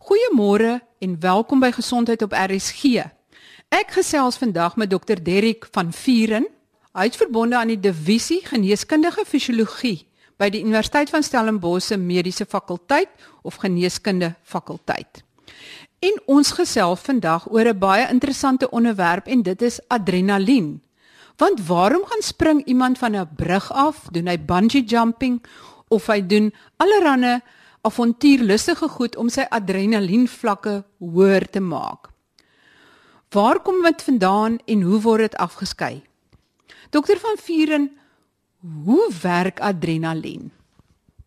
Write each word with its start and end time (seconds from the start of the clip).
Goeiemôre 0.00 0.80
en 0.98 1.20
welkom 1.20 1.60
by 1.60 1.68
Gesondheid 1.76 2.22
op 2.24 2.32
RSG. 2.32 3.02
Ek 3.68 3.90
gesels 3.92 4.38
vandag 4.40 4.78
met 4.80 4.88
Dr. 4.88 5.20
Derrick 5.20 5.66
van 5.74 5.90
Vuren. 5.92 6.46
Hy 6.96 7.04
is 7.10 7.18
verbonde 7.20 7.58
aan 7.58 7.68
die 7.68 7.76
divisie 7.76 8.38
Geneeskundige 8.48 9.26
Fisiologie 9.28 10.06
by 10.40 10.48
die 10.48 10.62
Universiteit 10.64 11.12
van 11.12 11.20
Stellenbosch 11.20 11.90
se 11.90 12.00
Mediese 12.00 12.48
Fakulteit 12.48 13.12
of 13.44 13.60
Geneeskunde 13.60 14.32
Fakulteit. 14.40 15.20
En 16.00 16.16
ons 16.32 16.54
gesels 16.56 17.04
vandag 17.04 17.50
oor 17.52 17.68
'n 17.68 17.78
baie 17.78 18.08
interessante 18.08 18.70
onderwerp 18.70 19.28
en 19.28 19.42
dit 19.42 19.62
is 19.62 19.80
adrenalien. 19.88 20.80
Want 21.36 21.66
waarom 21.66 22.04
gaan 22.08 22.22
spring 22.22 22.64
iemand 22.64 22.98
van 22.98 23.16
'n 23.16 23.28
brug 23.36 23.72
af, 23.72 24.08
doen 24.10 24.26
hy 24.26 24.38
bungee 24.38 24.84
jumping 24.84 25.44
of 25.88 26.06
hy 26.06 26.26
doen 26.26 26.54
allerlei 26.76 27.40
avontuurlustige 27.86 28.88
goed 28.88 29.16
om 29.16 29.28
sy 29.32 29.46
adrenalien 29.48 30.28
vlakke 30.28 30.82
hoër 30.98 31.46
te 31.50 31.60
maak. 31.60 32.10
Waar 33.30 33.60
kom 33.62 33.82
dit 33.82 34.02
vandaan 34.02 34.58
en 34.66 34.82
hoe 34.82 35.00
word 35.00 35.30
dit 35.30 35.36
afgeskei? 35.36 36.02
Dokter 36.90 37.18
van 37.18 37.36
Vuren, 37.38 37.90
hoe 38.84 39.10
werk 39.22 39.60
adrenalien? 39.60 40.50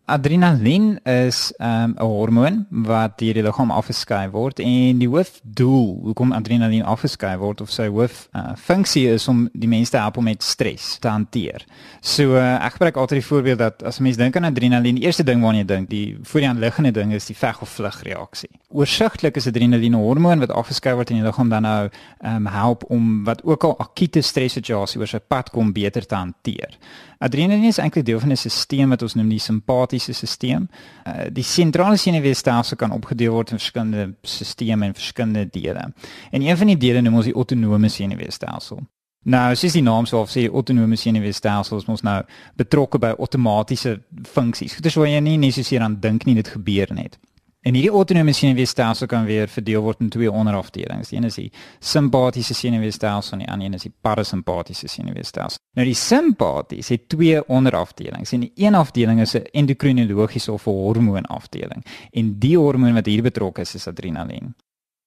Adrenalien 0.06 1.00
is 1.04 1.54
um, 1.58 1.94
'n 1.96 2.04
hormoon 2.04 2.66
wat 2.70 3.18
deur 3.18 3.34
die 3.34 3.44
liggaam 3.44 3.72
afgeskei 3.72 4.30
word 4.30 4.60
en 4.60 4.98
die 5.00 5.08
hoofdoel 5.08 6.00
hoekom 6.04 6.34
adrenalien 6.36 6.84
afgeskei 6.84 7.38
word 7.40 7.62
of 7.62 7.72
sy 7.72 7.86
hoof 7.88 8.28
uh, 8.36 8.52
funksie 8.60 9.06
is 9.08 9.28
om 9.32 9.46
die 9.54 9.70
mens 9.72 9.90
te 9.90 9.98
help 9.98 10.18
om 10.18 10.28
met 10.28 10.44
stres 10.44 10.98
te 11.00 11.08
hanteer. 11.08 11.64
So 12.02 12.36
uh, 12.36 12.66
ek 12.66 12.76
gebruik 12.76 13.00
altyd 13.00 13.22
die 13.22 13.28
voorbeeld 13.28 13.62
dat 13.64 13.84
as 13.84 14.02
mens 14.04 14.20
dink 14.20 14.36
aan 14.36 14.50
adrenalien, 14.50 15.00
die 15.00 15.06
eerste 15.08 15.24
ding 15.24 15.40
waarna 15.40 15.64
jy 15.64 15.70
dink, 15.72 15.90
die 15.90 16.18
voor 16.24 16.44
die 16.44 16.50
aanliggende 16.50 16.92
ding 16.92 17.16
is 17.16 17.30
die 17.32 17.38
veg 17.40 17.62
of 17.64 17.72
vlug 17.72 18.02
reaksie. 18.04 18.52
Oorsigtelik 18.76 19.40
is 19.40 19.48
adrenalien 19.48 19.96
'n 19.96 20.04
hormoon 20.04 20.44
wat 20.44 20.52
afgeskei 20.52 20.98
word 21.00 21.16
in 21.16 21.22
die 21.22 21.26
liggaam 21.26 21.48
dan 21.48 21.64
nou 21.64 21.90
um, 22.26 22.46
help 22.52 22.84
om 22.92 23.24
wat 23.24 23.40
ook 23.44 23.64
al 23.64 23.80
akute 23.80 24.22
stressituasie 24.22 25.00
oor 25.00 25.08
sy 25.08 25.24
pad 25.24 25.50
kom 25.50 25.72
beter 25.72 26.06
te 26.06 26.16
hanteer. 26.16 26.76
Adrenalien 27.24 27.70
is 27.72 27.80
eintlik 27.80 28.06
deel 28.06 28.20
van 28.20 28.32
'n 28.32 28.50
stelsel 28.50 28.90
wat 28.90 29.02
ons 29.02 29.14
noem 29.14 29.30
die 29.30 29.40
simpatiese 29.40 30.14
stelsel. 30.14 30.70
Uh, 31.08 31.14
die 31.32 31.44
sentrale 31.44 31.98
senuweestelsel 31.98 32.76
kan 32.76 32.92
opgedeel 32.92 33.32
word 33.32 33.52
in 33.52 33.60
verskillende 33.60 34.16
stelsels 34.22 34.82
en 34.82 34.94
verskillende 34.94 35.50
dele. 35.50 35.94
En 36.32 36.42
een 36.42 36.58
van 36.58 36.68
die 36.68 36.78
dele 36.78 37.02
noem 37.02 37.16
ons 37.16 37.26
die 37.26 37.34
autonome 37.34 37.90
senuweestelsel. 37.90 38.80
Nou, 39.24 39.56
soos 39.56 39.72
die 39.72 39.82
naam 39.82 40.06
sou 40.06 40.26
sê, 40.28 40.50
autonome 40.52 40.96
senuweestelsel 40.96 41.78
is 41.78 41.86
ons 41.88 42.02
nou 42.04 42.24
betrokke 42.60 43.00
by 43.00 43.14
outomatiese 43.18 44.02
funksies. 44.22 44.76
Dit 44.76 44.86
is 44.86 44.96
waar 45.00 45.08
jy 45.08 45.20
nie 45.24 45.38
net 45.38 45.84
aan 45.84 46.00
dink 46.00 46.26
nie, 46.26 46.36
dit 46.36 46.48
gebeur 46.48 46.92
net. 46.94 47.20
En 47.64 47.78
hierdie 47.78 47.92
autonome 47.96 48.34
senuweestelsel 48.36 49.08
kan 49.08 49.24
weer 49.24 49.48
verdeel 49.48 49.82
word 49.86 50.02
in 50.04 50.10
twee 50.12 50.32
onderafdelings. 50.32 51.10
Die 51.10 51.18
een 51.18 51.30
is 51.30 51.38
die 51.40 51.52
simpatiese 51.80 52.54
senuweestelsel 52.54 53.38
en 53.38 53.44
die 53.46 53.48
ander 53.48 53.68
een 53.70 53.78
is 53.78 53.86
die 53.88 53.94
parasimpatiese 54.02 54.90
senuweestelsel. 54.92 55.62
Nou 55.72 55.88
die 55.88 55.96
simpaties 55.96 56.92
het 56.92 57.08
twee 57.10 57.40
onderafdelings. 57.48 58.36
En 58.36 58.44
die 58.44 58.52
een 58.68 58.76
afdeling 58.76 59.22
is 59.22 59.36
'n 59.36 59.48
endokrinologiese 59.52 60.52
of 60.52 60.68
'n 60.68 60.70
hormoonafdeling. 60.70 61.86
En 62.12 62.36
die 62.40 62.58
hormoon 62.58 62.94
wat 62.94 63.06
hier 63.06 63.22
betrokke 63.22 63.62
is, 63.62 63.76
is 63.76 63.88
adrenalien. 63.88 64.56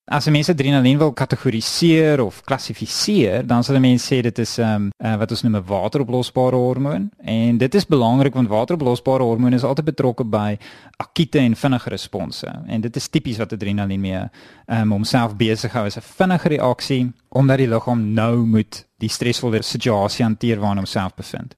As 0.08 0.28
mense 0.30 0.52
adrenalien 0.52 0.98
wil 0.98 1.12
kategoriseer 1.12 2.20
of 2.22 2.44
klassifiseer, 2.46 3.42
dan 3.42 3.64
sal 3.66 3.80
mense 3.82 4.06
sê 4.06 4.20
dit 4.22 4.38
is 4.38 4.52
ehm 4.62 4.84
um, 4.84 4.92
uh, 5.02 5.16
wat 5.18 5.32
ons 5.34 5.42
noem 5.42 5.56
'n 5.58 5.66
wateroplosbare 5.66 6.54
hormoon 6.56 7.10
en 7.18 7.58
dit 7.58 7.74
is 7.74 7.86
belangrik 7.86 8.34
want 8.34 8.48
wateroplosbare 8.48 9.26
hormoon 9.26 9.52
is 9.52 9.64
altyd 9.64 9.84
betrokke 9.84 10.24
by 10.24 10.58
akute 11.02 11.38
en 11.38 11.56
vinnige 11.56 11.90
response 11.90 12.46
en 12.46 12.80
dit 12.80 12.96
is 12.96 13.08
tipies 13.08 13.38
wat 13.38 13.52
adrenalien 13.52 14.00
mee 14.00 14.22
ehm 14.22 14.80
um, 14.80 14.90
homself 14.90 15.34
besig 15.36 15.72
hou 15.72 15.84
as 15.86 15.96
'n 15.98 16.06
vinnige 16.18 16.48
reaksie 16.48 17.12
omdat 17.28 17.58
die 17.58 17.68
liggaam 17.68 18.14
nou 18.14 18.46
moet 18.46 18.86
die 18.98 19.10
stresvolle 19.10 19.62
situasie 19.62 20.24
hanteer 20.24 20.60
waarin 20.60 20.78
homself 20.78 21.14
bevind. 21.14 21.56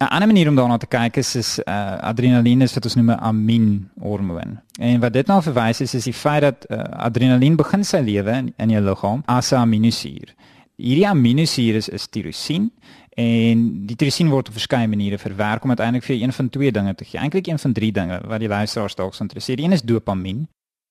'n 0.00 0.08
ander 0.08 0.26
manier 0.26 0.48
om 0.48 0.54
daarna 0.54 0.76
te 0.76 0.86
kyk 0.86 1.16
is 1.16 1.34
is 1.34 1.58
uh, 1.58 1.98
adrenalien 1.98 2.62
is 2.62 2.74
wat 2.74 2.84
ons 2.84 2.94
noem 2.94 3.10
'n 3.10 3.20
aminhormoon. 3.30 4.60
En 4.80 5.00
wat 5.00 5.12
dit 5.12 5.26
nou 5.26 5.42
verwys 5.42 5.80
is 5.80 5.94
is 5.94 6.04
die 6.04 6.12
feit 6.12 6.40
dat 6.40 6.64
uh, 6.68 6.78
adrenalien 6.78 7.56
begin 7.56 7.84
sy 7.84 8.00
lewe 8.00 8.32
in, 8.32 8.52
in 8.56 8.70
jou 8.70 8.82
liggaam 8.82 9.22
as 9.26 9.52
'n 9.52 9.56
aminosuur. 9.56 10.34
Hierdie 10.76 11.08
aminosuur 11.08 11.74
is, 11.74 11.88
is 11.88 12.06
tirosien 12.06 12.70
en 13.10 13.86
die 13.86 13.96
tirosien 13.96 14.28
word 14.28 14.48
op 14.48 14.54
verskeie 14.54 14.88
maniere 14.88 15.18
verwerk 15.18 15.64
om 15.64 15.68
uiteindelik 15.70 16.04
vir 16.04 16.22
een 16.22 16.32
van 16.32 16.48
twee 16.48 16.72
dinge 16.72 16.94
te 16.94 17.04
gee. 17.04 17.20
Eintlik 17.20 17.46
een 17.46 17.58
van 17.58 17.72
drie 17.72 17.92
dinge 17.92 18.20
wat 18.24 18.40
die 18.40 18.48
luisteraars 18.48 18.94
dalk 18.94 19.14
sou 19.14 19.22
interesseer. 19.22 19.60
Een 19.60 19.72
is 19.72 19.82
dopamien. 19.82 20.48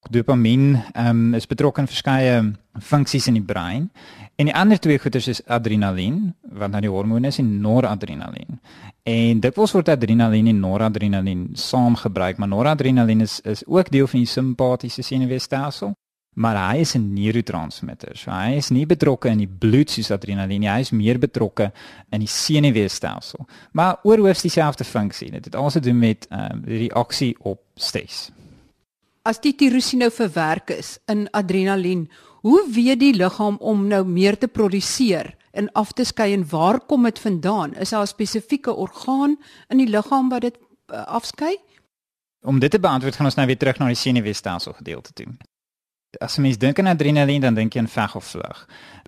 Dopamien 0.08 0.84
um, 0.96 1.34
is 1.34 1.48
betrokke 1.48 1.82
in 1.82 1.88
verskeie 1.88 2.36
funksies 2.80 3.28
in 3.28 3.36
die 3.36 3.44
brein 3.44 3.90
en 4.40 4.48
die 4.48 4.56
ander 4.56 4.80
twee 4.80 4.98
goeters 4.98 5.28
is 5.28 5.42
adrenalien 5.52 6.30
wat 6.56 6.72
nou 6.72 6.80
die 6.86 6.92
hormoon 6.92 7.28
is 7.28 7.42
en 7.42 7.50
noradrenalien. 7.60 8.62
En 9.04 9.42
dit 9.44 9.60
word 9.60 9.92
adrenalien 9.92 10.48
en 10.48 10.62
noradrenalien 10.64 11.50
saam 11.60 12.00
gebruik, 12.00 12.40
maar 12.40 12.48
noradrenalien 12.48 13.22
is 13.28 13.42
is 13.44 13.66
ook 13.68 13.92
deel 13.92 14.08
van 14.08 14.24
die 14.24 14.32
simpatiese 14.32 15.04
senuweestelsel, 15.04 15.94
maar 16.40 16.56
hy 16.70 16.80
is 16.80 16.96
'n 16.96 17.14
neurotransmitter. 17.14 18.18
So 18.18 18.32
hy 18.32 18.56
is 18.56 18.70
nie 18.70 18.86
betrokke 18.86 19.28
in 19.28 19.38
die 19.38 19.52
bloed 19.60 19.90
soos 19.90 20.12
adrenalien 20.12 20.60
nie, 20.60 20.70
hy 20.70 20.80
is 20.80 20.92
meer 20.92 21.20
betrokke 21.20 21.72
in 22.10 22.20
die 22.20 22.28
senuweestelsel. 22.28 23.48
Maar 23.72 24.00
oorhoofs 24.04 24.42
dieselfde 24.42 24.84
funksie. 24.84 25.32
Dit 25.32 25.46
het 25.46 25.56
alles 25.56 25.74
te 25.74 25.80
doen 25.80 26.00
met 26.00 26.28
ehm 26.30 26.52
um, 26.52 26.64
reaksie 26.66 27.36
op 27.40 27.60
stres. 27.76 28.32
As 29.24 29.40
die 29.40 29.56
tirosine 29.56 30.08
nou 30.08 30.12
verwerk 30.12 30.70
is 30.70 31.00
in 31.08 31.28
adrenalien, 31.32 32.10
hoe 32.42 32.64
weet 32.72 33.00
die 33.00 33.14
liggaam 33.14 33.58
om 33.60 33.88
nou 33.88 34.06
meer 34.06 34.38
te 34.38 34.48
produseer? 34.48 35.36
en 35.52 35.72
af 35.72 35.92
te 35.92 36.04
skei 36.04 36.34
en 36.34 36.50
waar 36.50 36.80
kom 36.80 37.04
dit 37.04 37.20
vandaan? 37.20 37.74
Is 37.74 37.90
daar 37.90 38.02
'n 38.02 38.08
spesifieke 38.08 38.74
orgaan 38.74 39.38
in 39.68 39.78
die 39.78 39.88
liggaam 39.88 40.30
wat 40.30 40.42
dit 40.42 40.58
uh, 40.88 41.06
afskei? 41.06 41.58
Om 42.42 42.60
dit 42.60 42.72
te 42.72 42.80
beantwoord, 42.80 43.16
gaan 43.16 43.26
ons 43.26 43.36
nou 43.36 43.48
weer 43.48 43.58
terug 43.58 43.78
na 43.78 43.86
die 43.86 43.96
senuweestelsel 43.96 44.74
gedeelte 44.74 45.14
toe. 45.14 45.28
As 46.18 46.40
jy 46.40 46.42
mens 46.42 46.58
dink 46.58 46.80
aan 46.82 46.90
adrenalien, 46.90 47.44
dan 47.44 47.54
dink 47.54 47.76
jy 47.76 47.84
aan 47.84 47.88
veg 47.92 48.16
of 48.18 48.26
vlug. 48.32 48.62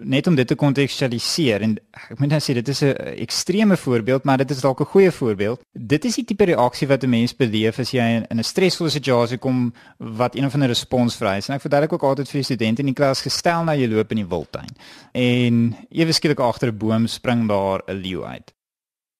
Net 0.05 0.27
om 0.29 0.35
dit 0.37 0.45
te 0.47 0.53
kontekstualiseer 0.59 1.63
en 1.65 1.71
ek 1.97 2.19
moet 2.21 2.29
nou 2.29 2.39
sê 2.45 2.53
dit 2.53 2.67
is 2.69 2.81
'n 2.83 2.93
ekstreme 3.25 3.77
voorbeeld, 3.77 4.23
maar 4.23 4.37
dit 4.37 4.51
is 4.51 4.61
dalk 4.61 4.81
'n 4.81 4.91
goeie 4.93 5.11
voorbeeld. 5.11 5.61
Dit 5.73 6.05
is 6.05 6.15
die 6.15 6.25
tipe 6.25 6.45
reaksie 6.45 6.87
wat 6.87 7.03
'n 7.03 7.09
mens 7.09 7.35
beleef 7.35 7.79
as 7.79 7.91
jy 7.91 8.25
in 8.29 8.37
'n 8.37 8.43
stresvolle 8.43 8.89
situasie 8.89 9.37
kom 9.37 9.73
wat 9.97 10.35
een 10.35 10.45
of 10.45 10.53
ander 10.53 10.67
respons 10.67 11.15
vereis. 11.15 11.49
En 11.49 11.55
ek 11.55 11.61
verduidelik 11.61 11.93
ook 11.93 12.03
altyd 12.03 12.29
vir 12.29 12.37
die 12.37 12.43
studente 12.43 12.81
in 12.81 12.93
die 12.93 12.93
klas 12.93 13.21
gestel 13.21 13.63
nou 13.63 13.77
jy 13.77 13.87
loop 13.87 14.11
in 14.11 14.17
die 14.17 14.27
wildtuin 14.27 14.75
en 15.11 15.75
ewe 15.89 16.11
skielik 16.11 16.39
agter 16.39 16.67
'n 16.67 16.77
boom 16.77 17.07
spring 17.07 17.47
daar 17.47 17.81
'n 17.87 18.01
leeu 18.01 18.23
uit. 18.23 18.53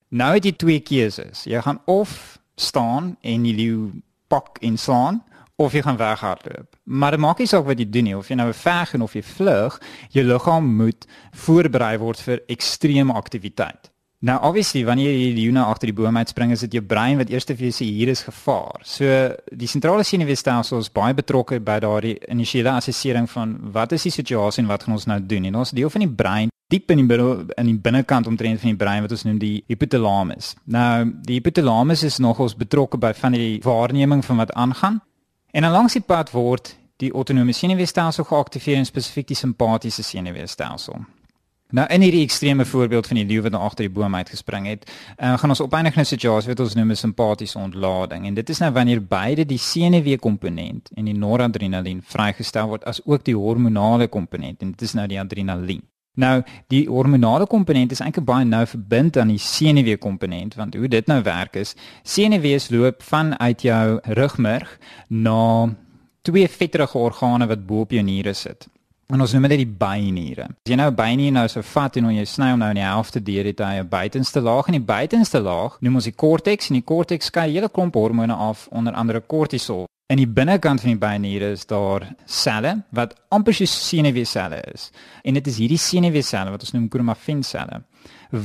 Nou 0.09 0.33
het 0.33 0.43
jy 0.43 0.51
twee 0.51 0.79
keuses. 0.79 1.43
Jy 1.43 1.61
gaan 1.61 1.81
of 1.85 2.39
staan 2.55 3.17
en 3.21 3.43
die 3.43 3.55
leeu 3.55 3.91
pak 4.27 4.57
en 4.61 4.77
slaan 4.77 5.23
of 5.61 5.73
jy 5.75 5.83
gaan 5.85 5.99
weghardloop. 5.99 6.75
Maar 6.83 7.17
dit 7.17 7.23
maak 7.23 7.39
nie 7.39 7.49
saak 7.49 7.65
wat 7.67 7.79
jy 7.79 7.87
doen 7.89 8.09
nie, 8.09 8.17
of 8.17 8.29
jy 8.29 8.37
nou 8.39 8.51
veg 8.53 8.93
of 9.01 9.15
jy 9.15 9.23
vlug, 9.23 9.79
jou 10.15 10.25
liggaam 10.25 10.75
moet 10.81 11.07
voorberei 11.45 11.95
word 12.01 12.21
vir 12.25 12.43
ekstreme 12.51 13.13
aktiwiteit. 13.13 13.91
Nou 14.21 14.35
obviously 14.45 14.83
wanneer 14.85 15.15
jy 15.15 15.31
die 15.33 15.47
leeu 15.49 15.63
agter 15.63 15.89
die 15.89 15.95
boom 15.97 16.17
uitspring, 16.21 16.51
is 16.53 16.61
dit 16.61 16.75
jou 16.77 16.83
brein 16.85 17.17
wat 17.17 17.31
eers 17.33 17.47
vir 17.49 17.63
jou 17.65 17.71
sê 17.73 17.87
hier 17.89 18.11
is 18.11 18.21
gevaar. 18.21 18.83
So 18.85 19.07
die 19.49 19.69
sentrale 19.69 20.05
senuweestelsel 20.05 20.83
is 20.83 20.91
baie 20.93 21.15
betrokke 21.17 21.57
by 21.59 21.79
daardie 21.81 22.19
initiële 22.29 22.69
assessering 22.75 23.25
van 23.29 23.57
wat 23.73 23.97
is 23.97 24.05
die 24.05 24.13
situasie 24.13 24.61
en 24.61 24.69
wat 24.69 24.85
gaan 24.85 24.93
ons 24.99 25.09
nou 25.09 25.17
doen? 25.25 25.49
En 25.49 25.57
ons 25.63 25.73
deel 25.73 25.89
van 25.89 26.05
die 26.05 26.13
brein 26.21 26.53
diep 26.69 26.93
in 26.93 27.01
die 27.01 27.07
middel 27.07 27.47
in 27.57 27.71
die 27.71 27.79
binnekant 27.81 28.29
omtrent 28.29 28.61
van 28.61 28.75
die 28.75 28.79
brein 28.79 29.01
wat 29.01 29.11
ons 29.17 29.25
noem 29.25 29.41
die 29.41 29.63
hypothalamus. 29.73 30.53
Nou 30.69 31.09
die 31.25 31.39
hypothalamus 31.41 32.05
is 32.05 32.21
nogals 32.21 32.53
betrokke 32.55 33.01
by 33.01 33.15
van 33.17 33.33
die 33.33 33.57
waarneming 33.65 34.21
van 34.25 34.45
wat 34.45 34.53
aangaan 34.53 35.01
En 35.51 35.71
langs 35.71 35.93
die 35.93 36.01
pad 36.01 36.31
word 36.31 36.75
die 37.01 37.11
autonome 37.11 37.51
senuweestelsel 37.51 38.23
geaktiveer 38.23 38.77
en 38.77 38.85
spesifiek 38.85 39.27
die 39.27 39.35
simpatiese 39.35 40.03
senuweestelsel. 40.03 41.01
Nou 41.71 41.85
in 41.87 42.03
hierdie 42.03 42.23
ekstreme 42.25 42.65
voorbeeld 42.67 43.07
van 43.07 43.21
die 43.21 43.25
leeu 43.25 43.43
wat 43.45 43.53
nou 43.55 43.61
agter 43.63 43.87
die 43.87 43.93
boom 43.95 44.15
uitgespring 44.15 44.67
het, 44.67 44.83
uh, 45.17 45.37
gaan 45.39 45.53
ons 45.53 45.61
opeindig 45.63 45.97
'n 45.97 46.05
situasie 46.05 46.51
wat 46.51 46.59
ons 46.59 46.75
noem 46.75 46.91
'n 46.91 46.95
simpatiese 46.95 47.59
ontlading 47.59 48.25
en 48.27 48.33
dit 48.33 48.49
is 48.49 48.59
nou 48.59 48.71
wanneer 48.71 49.03
beide 49.03 49.45
die 49.45 49.57
senuweekomponent 49.57 50.89
en 50.95 51.05
die 51.05 51.13
noradrenalien 51.13 52.01
vrygestel 52.03 52.67
word 52.67 52.83
as 52.83 53.01
ook 53.05 53.23
die 53.23 53.35
hormonale 53.35 54.07
komponent 54.07 54.61
en 54.61 54.71
dit 54.71 54.81
is 54.81 54.93
nou 54.93 55.07
die 55.07 55.19
adrenalien. 55.19 55.83
Nou, 56.19 56.41
die 56.67 56.89
hormonale 56.89 57.45
komponent 57.47 57.93
is 57.95 58.01
eintlik 58.03 58.25
baie 58.27 58.43
nou 58.43 58.65
verbind 58.67 59.15
aan 59.17 59.29
die 59.31 59.39
senuwee 59.39 59.95
komponent 59.97 60.57
want 60.59 60.75
hoe 60.75 60.89
dit 60.91 61.07
nou 61.07 61.21
werk 61.23 61.55
is, 61.55 61.71
senuwees 62.03 62.67
loop 62.69 62.99
van 63.07 63.31
uit 63.39 63.63
jou 63.63 63.99
rugmerg 64.19 64.73
na 65.07 65.71
twee 66.21 66.47
vetterige 66.51 66.97
organe 66.97 67.47
wat 67.47 67.63
bo 67.65 67.85
op 67.85 67.95
jou 67.95 68.03
niere 68.03 68.33
sit. 68.33 68.67
En 69.11 69.23
ons 69.23 69.31
noem 69.33 69.47
dit 69.51 69.63
die 69.63 69.71
byniere. 69.79 70.49
As 70.51 70.71
jy 70.71 70.75
nou 70.79 70.89
bynier 70.95 71.31
nou 71.35 71.45
so 71.51 71.63
vat 71.63 71.95
en 71.99 72.11
jy 72.11 72.27
sny 72.27 72.51
hom 72.51 72.59
nou 72.59 72.69
in 72.75 72.79
die 72.79 72.85
helfte 72.85 73.23
deur 73.23 73.47
het 73.47 73.63
hy 73.63 73.79
'n 73.79 73.87
buitenste 73.87 74.41
laag 74.41 74.67
en 74.67 74.79
die 74.79 74.87
buitenste 74.93 75.39
laag 75.39 75.79
noem 75.79 75.95
ons 75.95 76.11
die 76.11 76.15
korteks 76.15 76.69
en 76.69 76.75
die 76.75 76.83
korteks 76.83 77.31
skei 77.31 77.47
'n 77.47 77.53
hele 77.55 77.69
klomp 77.69 77.95
hormone 77.95 78.33
af 78.33 78.67
onder 78.71 78.93
andere 78.93 79.21
kortisol 79.21 79.87
In 80.11 80.19
die 80.19 80.27
binnekant 80.27 80.81
van 80.83 80.91
die 80.91 80.99
byniere 80.99 81.53
is 81.55 81.61
daar 81.69 82.03
selle 82.27 82.73
wat 82.97 83.13
amper 83.31 83.55
soos 83.55 83.71
senuweeselle 83.87 84.57
is. 84.73 84.89
En 85.23 85.37
dit 85.37 85.45
is 85.47 85.59
hierdie 85.61 85.79
senuweeselle 85.79 86.51
wat 86.51 86.65
ons 86.65 86.73
noem 86.75 86.89
chromaffin-selle 86.91 87.79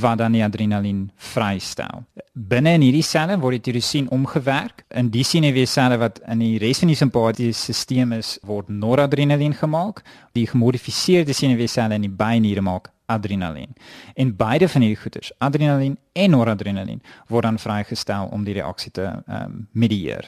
wat 0.03 0.21
dan 0.21 0.35
die 0.35 0.43
adrenalien 0.45 1.01
vrystel. 1.33 2.05
Binne 2.31 2.77
in 2.77 2.85
hierdie 2.85 3.03
selle 3.03 3.35
word 3.43 3.57
die 3.57 3.65
tirosien 3.67 4.07
omgewerk 4.15 4.85
in 5.01 5.11
die 5.11 5.25
senuweeselle 5.27 5.99
wat 5.99 6.23
in 6.31 6.45
die 6.45 6.53
res 6.63 6.83
van 6.83 6.93
die 6.93 6.97
simpatiese 6.99 7.75
stelsel 7.75 8.15
is 8.15 8.31
word 8.47 8.71
noradrenalien 8.71 9.55
gemaak. 9.59 10.05
Die 10.39 10.47
gemodifiseerde 10.47 11.35
senuweeselle 11.35 11.99
in 11.99 12.07
die 12.07 12.15
byniere 12.23 12.63
maak 12.63 12.93
adrenalien. 13.11 13.75
En 14.15 14.35
beide 14.39 14.71
van 14.71 14.87
hierdie 14.87 15.03
goeters, 15.03 15.35
adrenalien 15.43 15.99
en 16.15 16.35
noradrenalien, 16.35 17.03
word 17.27 17.51
dan 17.51 17.59
vrygestel 17.59 18.31
om 18.31 18.47
die 18.47 18.59
reaksie 18.61 18.91
te 18.91 19.11
um, 19.27 19.65
medieer. 19.71 20.27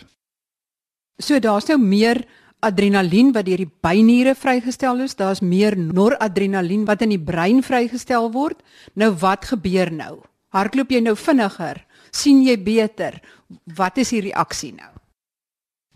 So 1.20 1.40
daar's 1.40 1.68
nou 1.68 1.78
meer 1.78 2.24
adrenalien 2.60 3.32
wat 3.32 3.46
deur 3.46 3.58
die 3.58 3.72
byniere 3.82 4.36
vrygestel 4.36 5.00
is, 5.04 5.16
daar's 5.16 5.42
meer 5.42 5.78
noradrenalien 5.78 6.86
wat 6.86 7.02
in 7.02 7.10
die 7.10 7.20
brein 7.20 7.64
vrygestel 7.64 8.32
word. 8.32 8.64
Nou 8.96 9.14
wat 9.20 9.46
gebeur 9.46 9.92
nou? 9.92 10.20
Hardloop 10.50 10.92
jy 10.92 11.04
nou 11.06 11.16
vinniger? 11.16 11.86
sien 12.16 12.44
jy 12.46 12.58
beter? 12.62 13.20
Wat 13.76 13.98
is 14.02 14.14
die 14.14 14.24
reaksie 14.30 14.74
nou? 14.76 14.90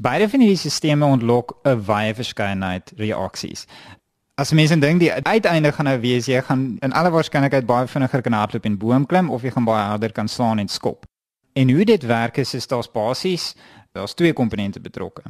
Beide 0.03 0.27
van 0.29 0.43
hierdie 0.43 0.57
stelsels 0.57 1.15
ontlok 1.15 1.59
'n 1.65 1.83
wye 1.87 2.13
verskeidenheid 2.13 2.93
reaksies. 2.97 3.67
As 4.35 4.51
mense 4.51 4.79
dink 4.79 4.99
die 4.99 5.11
uiteinde 5.11 5.71
gaan 5.71 5.85
nou 5.85 5.99
wees 5.99 6.25
jy 6.25 6.41
gaan 6.41 6.77
in 6.81 6.93
alle 6.93 7.11
waarskynlikheid 7.11 7.65
baie 7.65 7.87
vinniger 7.87 8.21
kan 8.21 8.33
hardloop 8.33 8.65
en 8.65 8.77
boom 8.77 9.05
klim 9.05 9.29
of 9.29 9.43
jy 9.43 9.51
gaan 9.51 9.65
baie 9.65 9.85
harder 9.87 10.11
kan 10.11 10.27
slaan 10.27 10.59
en 10.59 10.67
skop. 10.67 11.05
En 11.53 11.69
hoe 11.69 11.85
dit 11.85 12.03
werk 12.03 12.37
is 12.37 12.53
is 12.53 12.67
daar's 12.67 12.91
basies 12.91 13.55
daar's 13.93 14.13
twee 14.13 14.33
komponente 14.33 14.81
betrokke. 14.81 15.21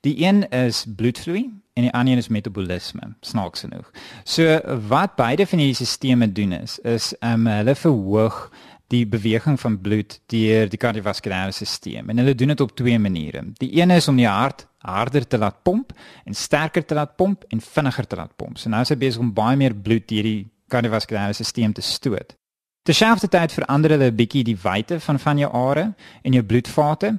Die 0.00 0.14
een 0.24 0.48
is 0.48 0.84
bloedvloei 0.96 1.50
en 1.72 1.82
die 1.82 1.92
ander 1.92 2.12
een 2.12 2.18
is 2.22 2.28
metabolisme, 2.28 3.14
snaaks 3.20 3.60
genoeg. 3.60 3.90
So 4.24 4.60
wat 4.88 5.16
beide 5.18 5.46
van 5.46 5.58
hierdie 5.58 5.86
stelsels 5.86 6.34
doen 6.36 6.52
is 6.52 6.78
is 6.78 7.14
um, 7.20 7.46
hulle 7.46 7.74
verhoog 7.74 8.44
die 8.92 9.06
beweging 9.08 9.58
van 9.60 9.78
bloed 9.80 10.20
deur 10.30 10.68
die 10.68 10.78
kardiovaskulêre 10.78 11.50
stelsel. 11.50 12.08
En 12.12 12.20
hulle 12.22 12.34
doen 12.34 12.52
dit 12.52 12.60
op 12.60 12.76
twee 12.76 12.98
maniere. 12.98 13.42
Die 13.58 13.72
een 13.80 13.90
is 13.90 14.08
om 14.08 14.16
die 14.16 14.28
hart 14.28 14.66
harder 14.78 15.26
te 15.26 15.38
laat 15.38 15.62
pomp 15.62 15.92
en 16.24 16.34
sterker 16.34 16.84
te 16.84 16.94
laat 16.94 17.16
pomp 17.16 17.44
en 17.48 17.60
vinniger 17.60 18.06
te 18.06 18.16
laat 18.16 18.36
pomp. 18.36 18.58
So 18.58 18.70
nou 18.70 18.82
is 18.82 18.92
hy 18.92 18.98
besig 19.00 19.22
om 19.22 19.32
baie 19.34 19.56
meer 19.56 19.74
bloed 19.74 20.06
deur 20.10 20.28
die 20.28 20.46
kardiovaskulêre 20.70 21.34
stelsel 21.34 21.74
te 21.74 21.82
stoot. 21.82 22.36
Terselfdertyd 22.82 23.52
verander 23.54 23.90
hulle 23.94 24.10
'n 24.10 24.16
bietjie 24.16 24.44
die 24.44 24.58
wyte 24.58 25.00
van 25.00 25.18
van 25.18 25.38
jou 25.38 25.50
are 25.52 25.94
en 26.22 26.32
jou 26.32 26.42
bloedvate 26.42 27.18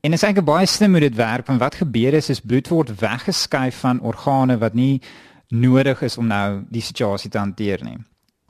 En 0.00 0.10
dit 0.10 0.20
is 0.20 0.26
eintlik 0.26 0.46
baie 0.46 0.66
slim 0.66 0.94
hoe 0.94 1.00
dit 1.00 1.16
werk 1.18 1.46
want 1.46 1.60
wat 1.60 1.80
gebeur 1.80 2.14
is 2.14 2.30
is 2.30 2.40
bloed 2.40 2.68
word 2.68 2.92
weggeskuif 3.00 3.80
van 3.84 4.00
organe 4.00 4.58
wat 4.58 4.74
nie 4.74 5.00
nodig 5.48 6.02
is 6.02 6.18
om 6.18 6.26
nou 6.26 6.62
die 6.70 6.82
situasie 6.84 7.30
te 7.30 7.38
hanteer 7.38 7.84
nie. 7.84 7.98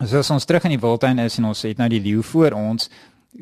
So 0.04 0.18
as 0.18 0.30
ons 0.30 0.44
terug 0.44 0.64
in 0.68 0.76
die 0.76 0.82
wildtuin 0.82 1.18
is 1.18 1.38
en 1.38 1.48
ons 1.50 1.62
het 1.62 1.78
nou 1.78 1.88
die 1.88 2.02
leeu 2.02 2.22
voor 2.22 2.54
ons, 2.54 2.90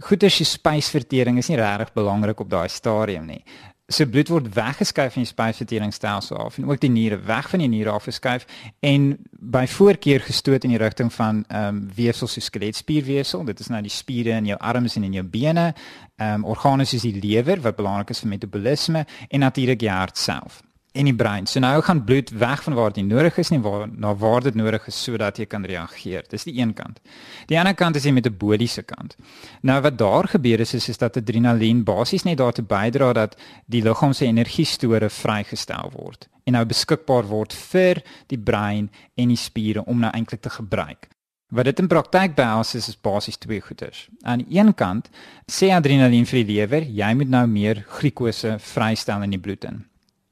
goeie 0.00 0.30
spysvertering 0.30 1.38
is 1.38 1.48
nie 1.48 1.58
regtig 1.60 1.92
belangrik 1.94 2.40
op 2.40 2.50
daai 2.50 2.68
stadium 2.68 3.26
nie 3.26 3.42
se 3.88 4.02
so 4.02 4.10
bloed 4.10 4.28
word 4.28 4.48
weggeskuif 4.54 5.12
van 5.14 5.22
die 5.22 5.30
spysverteringsstelsel 5.30 6.36
af 6.36 6.58
en 6.58 6.66
ook 6.66 6.80
die 6.82 6.90
niere 6.90 7.20
weg 7.22 7.50
van 7.50 7.62
die 7.62 7.68
niere 7.70 7.90
af 7.94 8.08
geskuif 8.10 8.46
en 8.82 9.12
by 9.30 9.62
voorkeur 9.70 10.20
gestoot 10.26 10.66
in 10.66 10.74
die 10.74 10.82
rigting 10.82 11.12
van 11.14 11.44
ehm 11.46 11.68
um, 11.68 11.80
weefsel 11.94 12.26
so 12.26 12.40
skeletspierweefsel. 12.40 13.44
Dit 13.44 13.60
is 13.60 13.70
nou 13.70 13.82
die 13.82 13.90
spiere 13.90 14.34
in 14.34 14.50
jou 14.50 14.58
arms 14.58 14.96
en 14.96 15.06
in 15.06 15.12
jou 15.12 15.24
bene. 15.24 15.72
Ehm 16.16 16.34
um, 16.34 16.44
organe 16.44 16.84
soos 16.84 17.06
die 17.06 17.14
lewer 17.20 17.60
wat 17.60 17.76
belangrik 17.76 18.10
is 18.10 18.24
vir 18.24 18.34
metabolisme 18.34 19.06
en 19.28 19.40
natuurlik 19.40 19.78
die 19.78 19.90
hart 19.90 20.18
self 20.18 20.65
in 20.96 21.10
die 21.10 21.14
brein. 21.14 21.46
So 21.46 21.60
nou 21.60 21.80
gaan 21.84 22.04
bloed 22.04 22.30
weg 22.30 22.62
van 22.64 22.74
waar 22.74 22.92
dit 22.92 23.06
nodig 23.06 23.38
is 23.38 23.52
nie 23.52 23.60
waar 23.64 23.86
na 23.88 24.14
waar 24.16 24.42
dit 24.42 24.54
nodig 24.54 24.86
is 24.90 25.02
sodat 25.02 25.38
jy 25.38 25.46
kan 25.46 25.64
reageer. 25.64 26.24
Dis 26.30 26.48
die 26.48 26.56
een 26.58 26.74
kant. 26.74 27.00
Die 27.46 27.58
ander 27.58 27.74
kant 27.74 27.96
is 27.96 28.06
die 28.08 28.14
metaboliese 28.16 28.82
kant. 28.82 29.16
Nou 29.62 29.80
wat 29.84 29.98
daar 29.98 30.28
gebeur 30.28 30.60
is 30.60 30.74
is, 30.74 30.88
is 30.88 30.98
dat 30.98 31.16
adrenalien 31.16 31.84
basies 31.84 32.24
net 32.24 32.38
daartoe 32.38 32.64
bydra 32.64 33.12
dat 33.12 33.36
die 33.66 33.82
liggaam 33.82 34.12
se 34.12 34.26
energiestore 34.26 35.10
vrygestel 35.10 35.92
word 35.94 36.28
en 36.46 36.54
nou 36.54 36.62
beskikbaar 36.68 37.26
word 37.26 37.54
vir 37.72 38.00
die 38.30 38.38
brein 38.38 38.88
en 39.18 39.32
die 39.34 39.40
spiere 39.40 39.82
om 39.90 40.00
nou 40.02 40.12
eintlik 40.14 40.44
te 40.44 40.52
gebruik. 40.54 41.08
Wat 41.54 41.68
dit 41.68 41.78
in 41.78 41.90
praktyk 41.90 42.34
behels 42.38 42.74
is, 42.74 42.88
is 42.90 42.98
basies 42.98 43.38
twee 43.38 43.60
goeders. 43.62 44.06
Aan 44.26 44.42
die 44.42 44.58
een 44.58 44.72
kant 44.74 45.10
sê 45.50 45.70
adrenalien 45.74 46.26
vir 46.26 46.40
die 46.42 46.54
lewer, 46.54 46.86
jy 46.86 47.12
moet 47.18 47.30
nou 47.30 47.44
meer 47.50 47.84
glikose 47.98 48.56
vrystel 48.72 49.22
in 49.26 49.34
die 49.34 49.42
bloed 49.42 49.66
in. 49.66 49.84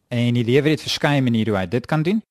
En 0.09 0.35
die 0.35 0.45
lewer 0.45 0.71
het 0.71 0.81
verskeie 0.81 1.23
maniere 1.23 1.51
hoe 1.51 1.59
hy 1.59 1.67
dit 1.69 1.87
kan 1.87 2.03
doen. 2.03 2.23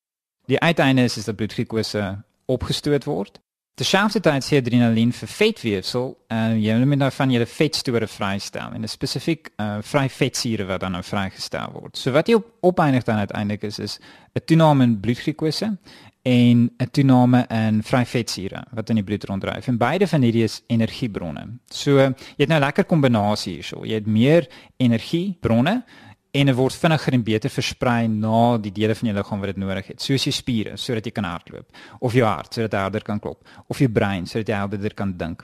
Die 0.46 0.60
uiteinde 0.60 1.04
is, 1.04 1.18
is 1.18 1.26
dat 1.26 1.36
bloedglukose 1.36 2.24
opgestoot 2.46 3.04
word. 3.04 3.40
Terselfdertyd 3.74 4.46
sê 4.46 4.60
adrenalien 4.62 5.10
vir 5.18 5.30
vetweefsel, 5.34 6.12
uh, 6.30 6.52
jy 6.62 6.76
moet 6.86 7.00
nou 7.02 7.10
van 7.16 7.32
julle 7.34 7.48
vetstore 7.50 8.06
vrystel 8.06 8.76
en 8.78 8.86
spesifiek 8.86 9.50
uh, 9.58 9.80
vry 9.82 10.04
vetsure 10.14 10.68
wat 10.70 10.84
dan 10.84 10.94
nou 10.94 11.02
vrygestel 11.02 11.74
word. 11.74 11.98
So 11.98 12.14
wat 12.14 12.30
jy 12.30 12.38
op 12.38 12.52
opeindig 12.70 13.08
dan 13.08 13.24
uiteindelik 13.24 13.66
is 13.66 13.80
is 13.82 13.98
'n 14.36 14.46
toename 14.46 14.84
in 14.84 15.00
bloedglukose 15.00 15.72
en 16.22 16.70
'n 16.78 16.90
toename 16.92 17.48
in 17.50 17.82
vry 17.82 18.06
vetsure 18.06 18.64
wat 18.72 18.90
in 18.90 18.96
die 18.96 19.04
bloed 19.04 19.26
ronddryf. 19.26 19.68
En 19.68 19.78
beide 19.78 20.08
van 20.08 20.22
hierdie 20.22 20.44
is 20.44 20.62
energiebronne. 20.68 21.58
So 21.70 21.98
jy 21.98 22.14
het 22.38 22.50
nou 22.50 22.60
'n 22.60 22.66
lekker 22.66 22.86
kombinasie 22.86 23.54
hierso. 23.54 23.86
Jy 23.86 23.94
het 23.94 24.06
meer 24.08 24.48
energiebronne 24.78 25.84
en 26.34 26.50
dit 26.50 26.58
word 26.58 26.74
vinniger 26.82 27.14
en 27.14 27.24
beter 27.24 27.52
versprei 27.54 28.08
na 28.10 28.58
die 28.62 28.74
dele 28.74 28.96
van 28.98 29.10
jou 29.10 29.18
liggaam 29.20 29.42
wat 29.44 29.52
dit 29.54 29.60
nodig 29.62 29.90
het, 29.92 30.02
soos 30.02 30.26
jou 30.26 30.34
spiere 30.34 30.78
sodat 30.82 31.06
jy 31.06 31.14
kan 31.14 31.28
hardloop, 31.30 31.68
of 32.02 32.16
jou 32.18 32.26
hart 32.26 32.58
sodat 32.58 32.74
hy 32.74 32.86
harder 32.88 33.06
kan 33.06 33.22
klop, 33.22 33.44
of 33.70 33.82
jou 33.82 33.90
brein 33.90 34.26
sodat 34.30 34.50
jy 34.50 34.62
helderder 34.64 34.96
kan 34.98 35.14
dink. 35.18 35.44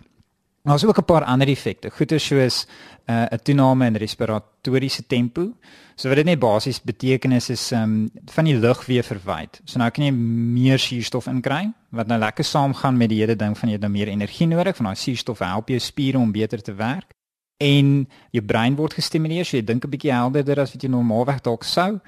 Daar's 0.66 0.84
ook 0.84 0.98
'n 0.98 1.06
paar 1.06 1.24
ander 1.24 1.48
effekte, 1.48 1.90
goeie 1.90 2.20
soos 2.20 2.66
uh, 3.08 3.14
'n 3.14 3.34
uh, 3.34 3.38
toename 3.38 3.86
in 3.86 3.96
respiratoriese 3.96 5.08
tempo. 5.08 5.54
So 5.96 6.08
wat 6.08 6.18
dit 6.18 6.26
net 6.26 6.40
basies 6.40 6.82
beteken 6.82 7.32
is 7.32 7.50
is 7.50 7.72
um, 7.72 8.10
van 8.26 8.46
die 8.46 8.58
lug 8.58 8.86
weer 8.86 9.04
verwyd. 9.04 9.62
So 9.66 9.80
nou 9.80 9.90
kan 9.90 10.04
jy 10.04 10.12
meer 10.12 10.80
suurstof 10.80 11.28
inkry 11.28 11.72
wat 11.92 12.08
nou 12.08 12.20
lekker 12.20 12.44
saamgaan 12.44 12.98
met 12.98 13.10
die 13.10 13.20
hele 13.20 13.36
ding 13.36 13.58
van 13.58 13.70
jy 13.70 13.74
het 13.74 13.82
nou 13.82 13.92
meer 13.92 14.08
energie 14.08 14.48
nodig, 14.48 14.76
van 14.76 14.86
daai 14.86 14.96
suurstof 14.96 15.40
help 15.40 15.70
jou 15.70 15.80
spiere 15.80 16.18
om 16.18 16.32
beter 16.32 16.62
te 16.62 16.74
werk 16.74 17.14
en 17.60 18.08
jou 18.32 18.44
brein 18.46 18.76
word 18.80 18.96
gestimuleer, 18.96 19.46
so 19.46 19.58
jy 19.58 19.64
dink 19.64 19.86
'n 19.86 19.92
bietjie 19.92 20.14
helderder 20.16 20.60
as 20.60 20.72
wat 20.74 20.84
jy 20.84 20.90
normaalweg 20.90 21.42
dalk 21.42 21.64
sou. 21.64 22.00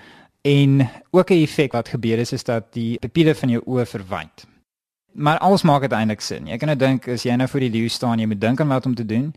En 0.42 0.90
ook 1.12 1.30
'n 1.32 1.44
effek 1.44 1.72
wat 1.72 1.90
gebeur 1.90 2.20
is 2.20 2.32
is 2.32 2.44
dat 2.44 2.74
die 2.74 2.98
pupille 3.00 3.36
van 3.36 3.50
jou 3.50 3.62
oë 3.66 3.86
verwyd. 3.86 4.46
Maar 5.14 5.38
alles 5.38 5.62
maak 5.62 5.82
uiteindelik 5.82 6.22
sin. 6.22 6.48
Jy 6.48 6.58
kan 6.58 6.68
nou 6.68 6.78
dink 6.78 7.08
as 7.08 7.24
jy 7.24 7.36
nou 7.36 7.48
voor 7.48 7.60
die 7.60 7.70
leeu 7.70 7.88
staan, 7.88 8.20
jy 8.20 8.26
moet 8.26 8.42
dink 8.42 8.60
aan 8.60 8.68
wat 8.68 8.86
om 8.86 8.96
te 8.96 9.06
doen. 9.06 9.34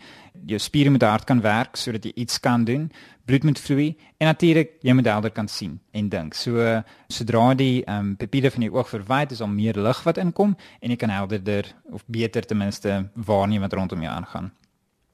Jou 0.46 0.58
spiere 0.58 0.90
moet 0.90 1.02
hard 1.02 1.24
kan 1.24 1.40
werk 1.40 1.76
sodat 1.76 2.04
jy 2.04 2.12
iets 2.14 2.40
kan 2.40 2.64
doen. 2.64 2.92
Bloed 3.24 3.42
moet 3.42 3.58
vloei 3.58 3.96
en 4.18 4.26
natuurlik 4.26 4.70
jy 4.80 4.92
moet 4.92 5.06
helder 5.06 5.30
kan 5.30 5.48
sien 5.48 5.80
en 5.90 6.08
dink. 6.08 6.34
So 6.34 6.82
sodra 7.08 7.54
die 7.54 7.84
ehm 7.84 7.98
um, 7.98 8.16
pupille 8.16 8.50
van 8.50 8.62
jou 8.62 8.74
oog 8.74 8.88
verwyd 8.88 9.32
is, 9.32 9.40
al 9.40 9.48
meer 9.48 9.74
lig 9.74 10.02
wat 10.02 10.16
inkom 10.16 10.56
en 10.80 10.90
jy 10.90 10.96
kan 10.96 11.10
helderder 11.10 11.74
of 11.90 12.04
beter 12.06 12.46
ten 12.46 12.56
minste 12.56 13.08
waarneem 13.14 13.60
wat 13.60 13.72
rondom 13.72 14.02
jou 14.02 14.12
aangaan. 14.14 14.52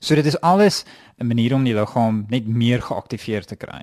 So 0.01 0.15
dit 0.15 0.27
is 0.27 0.41
alles 0.41 0.85
'n 1.19 1.27
manier 1.27 1.55
om 1.55 1.65
die 1.65 1.75
liggaam 1.75 2.25
net 2.29 2.47
meer 2.47 2.83
geaktiveer 2.83 3.45
te 3.45 3.57
kry. 3.57 3.83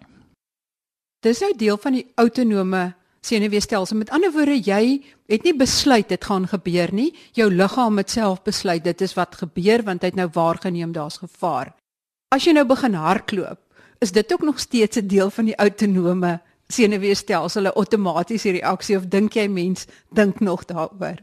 Dis 1.19 1.39
nou 1.39 1.53
deel 1.57 1.77
van 1.77 1.93
die 1.93 2.07
autonome 2.15 2.95
senuweestelsel. 3.21 3.97
Met 3.97 4.09
ander 4.09 4.31
woorde, 4.31 4.59
jy 4.59 5.03
het 5.27 5.43
nie 5.43 5.55
besluit 5.55 6.09
dit 6.09 6.25
gaan 6.25 6.47
gebeur 6.47 6.93
nie. 6.93 7.15
Jou 7.33 7.51
liggaam 7.53 7.97
het 7.97 8.09
self 8.09 8.43
besluit 8.43 8.83
dit 8.83 9.01
is 9.01 9.13
wat 9.13 9.35
gebeur 9.35 9.83
want 9.83 10.01
hy 10.01 10.07
het 10.07 10.15
nou 10.19 10.29
waargeneem 10.33 10.91
daar's 10.91 11.17
gevaar. 11.17 11.73
As 12.35 12.45
jy 12.45 12.53
nou 12.53 12.65
begin 12.65 12.93
hardloop, 12.93 13.59
is 13.99 14.11
dit 14.11 14.33
ook 14.33 14.41
nog 14.41 14.59
steeds 14.59 14.97
'n 14.97 15.07
deel 15.07 15.29
van 15.29 15.45
die 15.45 15.55
autonome 15.55 16.41
senuweestelsel, 16.67 17.61
'n 17.61 17.75
outomatiese 17.75 18.51
reaksie 18.51 18.97
of 18.97 19.07
dink 19.07 19.33
jy 19.33 19.47
mens 19.47 19.85
dink 20.09 20.39
nog 20.39 20.65
daaroor? 20.65 21.17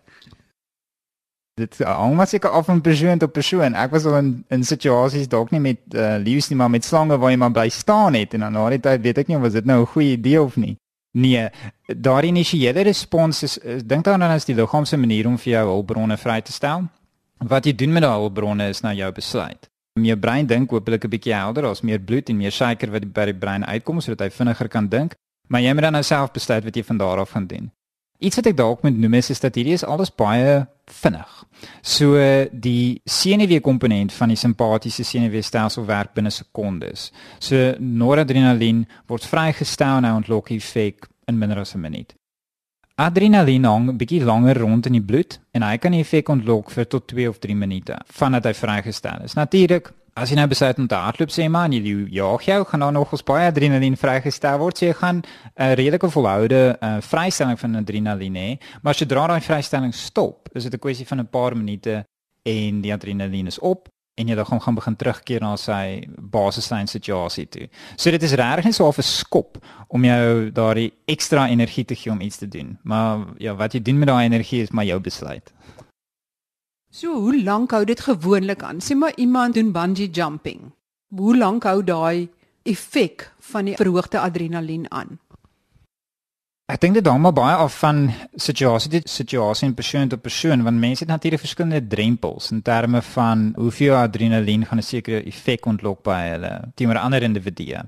Dit 1.54 1.78
hang 1.78 2.14
maar 2.18 2.26
seker 2.26 2.50
af 2.50 2.66
van 2.66 2.80
persoon 2.80 3.18
tot 3.18 3.32
persoon. 3.32 3.74
Ek 3.74 3.90
was 3.94 4.04
al 4.04 4.16
in 4.18 4.30
in 4.48 4.64
situasies 4.64 5.28
dalk 5.28 5.50
nie 5.54 5.60
met 5.60 5.78
uh, 5.94 6.16
leeu's 6.18 6.48
nie, 6.50 6.58
maar 6.58 6.70
met 6.70 6.84
slange 6.84 7.18
waar 7.18 7.30
jy 7.30 7.38
maar 7.38 7.54
bly 7.54 7.68
staan 7.68 8.14
het 8.18 8.34
en 8.34 8.40
dan 8.46 8.52
na 8.52 8.68
die 8.74 8.80
tyd 8.80 9.02
weet 9.02 9.18
ek 9.22 9.30
nie 9.30 9.36
of 9.38 9.52
dit 9.52 9.64
nou 9.64 9.80
'n 9.82 9.86
goeie 9.86 10.16
idee 10.16 10.42
of 10.42 10.56
nie. 10.56 10.76
Nee, 11.14 11.48
daardie 11.86 12.30
initiële 12.30 12.82
respons 12.82 13.42
is, 13.42 13.58
is 13.58 13.84
dink 13.84 14.04
dan 14.04 14.22
aan 14.22 14.34
as 14.34 14.44
die 14.44 14.54
liggaam 14.54 14.84
se 14.84 14.96
manier 14.96 15.26
om 15.26 15.38
vir 15.38 15.52
jou 15.52 15.66
hulpbronne 15.68 16.16
vry 16.16 16.40
te 16.40 16.52
stel. 16.52 16.88
Wat 17.38 17.64
jy 17.64 17.74
doen 17.74 17.92
met 17.92 18.02
daai 18.02 18.18
hulpbronne 18.18 18.68
is 18.68 18.80
nou 18.82 18.94
jou 18.94 19.12
besluit. 19.12 19.70
Jou 20.02 20.16
brein 20.16 20.46
dink 20.46 20.70
hopelik 20.70 21.04
'n 21.04 21.10
bietjie 21.10 21.34
helder, 21.34 21.66
as 21.66 21.82
meer 21.82 22.00
bloed 22.00 22.28
en 22.28 22.36
meer 22.36 22.50
suiker 22.50 22.90
wat 22.90 23.12
by 23.12 23.24
die 23.24 23.34
brein 23.34 23.64
uitkom 23.64 24.00
sodat 24.00 24.20
hy 24.20 24.30
vinniger 24.30 24.68
kan 24.68 24.88
dink, 24.88 25.14
maar 25.48 25.60
jy 25.60 25.72
moet 25.72 25.82
dan 25.82 25.92
nou 25.92 26.02
self 26.02 26.32
besluit 26.32 26.64
wat 26.64 26.74
jy 26.74 26.82
van 26.82 26.96
daar 26.96 27.18
af 27.18 27.30
gaan 27.30 27.46
doen. 27.46 27.70
Iets 28.18 28.36
wat 28.38 28.46
ek 28.46 28.56
dalk 28.56 28.82
moet 28.82 28.96
noem 28.98 29.14
is, 29.18 29.30
is 29.30 29.40
dat 29.42 29.56
hierdie 29.58 29.74
is 29.74 29.84
alles 29.84 30.12
baie 30.14 30.66
vinnig. 30.86 31.30
So 31.82 32.20
die 32.52 33.00
senuweekomponent 33.04 34.12
van 34.12 34.30
die 34.30 34.38
simpatiese 34.38 35.04
senuweestelsel 35.04 35.86
werk 35.88 36.14
binne 36.14 36.30
sekondes. 36.30 37.10
So 37.38 37.72
noradrenalien 37.80 38.84
word 39.10 39.26
vrygestel 39.26 39.98
en 39.98 40.08
hy 40.08 40.12
ontlok 40.20 40.52
effek 40.54 41.08
in 41.26 41.38
minder 41.38 41.58
as 41.58 41.74
'n 41.74 41.80
minuut. 41.80 42.14
Adrenalien 42.96 43.64
hang 43.64 43.88
'n 43.90 43.96
bietjie 43.98 44.22
langer 44.24 44.58
rond 44.58 44.86
in 44.86 44.92
die 44.92 45.02
bloed 45.02 45.40
en 45.52 45.62
hy 45.62 45.76
kan 45.78 45.92
die 45.92 46.00
effek 46.00 46.28
ontlok 46.28 46.70
vir 46.70 46.86
tot 46.86 47.08
2 47.08 47.28
of 47.28 47.38
3 47.38 47.54
minute 47.54 47.98
vandat 48.06 48.44
hy 48.44 48.52
vrygestel 48.54 49.24
is. 49.24 49.34
Natuurlik 49.34 49.92
As 50.14 50.30
jy 50.30 50.36
nou 50.38 50.46
besluit 50.46 50.78
om 50.78 50.86
te 50.86 50.94
hardloop 50.94 51.32
sê 51.34 51.48
maar 51.50 51.72
jy 51.74 51.94
jaag 52.14 52.44
jou 52.46 52.60
gaan 52.70 52.84
dan 52.84 52.94
nog 52.94 53.12
ons 53.16 53.24
baie 53.26 53.48
adrenalien 53.50 53.96
vrygestel 53.98 54.60
word. 54.60 54.78
So 54.78 54.86
jy 54.86 54.94
gaan 54.94 55.16
'n 55.16 55.24
uh, 55.58 55.72
redelike 55.74 56.10
volhoude 56.10 56.78
uh, 56.78 57.00
vrystelling 57.02 57.58
van 57.58 57.74
adrenalien 57.74 58.34
hê, 58.34 58.50
maar 58.82 58.94
as 58.94 59.00
jy 59.00 59.06
dra 59.06 59.26
daai 59.26 59.40
vrystelling 59.40 59.94
stop, 59.94 60.48
is 60.54 60.62
dit 60.62 60.74
'n 60.74 60.78
kwessie 60.78 61.06
van 61.06 61.18
'n 61.18 61.26
paar 61.26 61.56
minute 61.56 62.06
en 62.44 62.80
die 62.80 62.92
adrenalien 62.92 63.46
is 63.46 63.58
op 63.58 63.88
en 64.14 64.28
jy 64.28 64.34
dan 64.34 64.46
gaan 64.46 64.62
gaan 64.62 64.74
begin 64.74 64.96
terugkeer 64.96 65.40
na 65.40 65.56
sy 65.56 66.06
basiese 66.18 66.86
situasie 66.86 67.48
toe. 67.48 67.68
So 67.96 68.10
dit 68.10 68.22
is 68.22 68.32
regtig 68.32 68.64
net 68.64 68.74
so 68.74 68.86
'n 68.86 69.02
skop 69.02 69.58
om 69.88 70.04
jou 70.04 70.50
daardie 70.52 70.92
ekstra 71.06 71.48
energie 71.48 71.84
te 71.84 71.94
gee 71.94 72.12
om 72.12 72.20
iets 72.20 72.36
te 72.36 72.48
doen. 72.48 72.78
Maar 72.82 73.26
ja, 73.38 73.54
wat 73.54 73.72
jy 73.72 73.82
doen 73.82 73.98
met 73.98 74.08
daai 74.08 74.24
energie 74.24 74.62
is 74.62 74.70
maar 74.70 74.84
jou 74.84 75.00
besluit. 75.00 75.52
So, 76.94 77.10
hoe 77.18 77.42
lank 77.42 77.72
hou 77.74 77.82
dit 77.84 78.00
gewoonlik 78.00 78.60
aan? 78.62 78.78
Sê 78.78 78.94
maar 78.94 79.12
iemand 79.18 79.54
doen 79.54 79.72
bungee 79.72 80.10
jumping. 80.10 80.60
Hoe 81.10 81.36
lank 81.36 81.64
hou 81.66 81.80
daai 81.82 82.28
effek 82.62 83.32
van 83.50 83.66
die 83.66 83.74
verhoogde 83.74 84.20
adrenalien 84.20 84.86
aan? 84.94 85.18
Ek 86.70 86.78
dink 86.84 86.94
dit 86.94 87.10
hang 87.10 87.18
maar 87.24 87.34
baie 87.34 87.56
af 87.64 87.80
van 87.82 88.06
situasie 88.38 88.92
tot 88.92 89.10
situasie 89.10 89.66
en 89.66 89.74
persoon 89.74 90.14
tot 90.14 90.22
persoon 90.22 90.62
want 90.62 90.78
mense 90.78 91.02
het 91.02 91.10
natuurlik 91.10 91.42
verskillende 91.42 91.82
drempels 91.96 92.52
in 92.54 92.62
terme 92.62 93.02
van 93.10 93.50
hoeveel 93.58 93.98
adrenalien 93.98 94.62
gaan 94.66 94.78
'n 94.78 94.86
sekere 94.92 95.24
effek 95.26 95.66
ontlok 95.66 96.02
by 96.06 96.22
hulle 96.30 96.54
teenoor 96.74 97.02
ander 97.02 97.22
individue. 97.22 97.82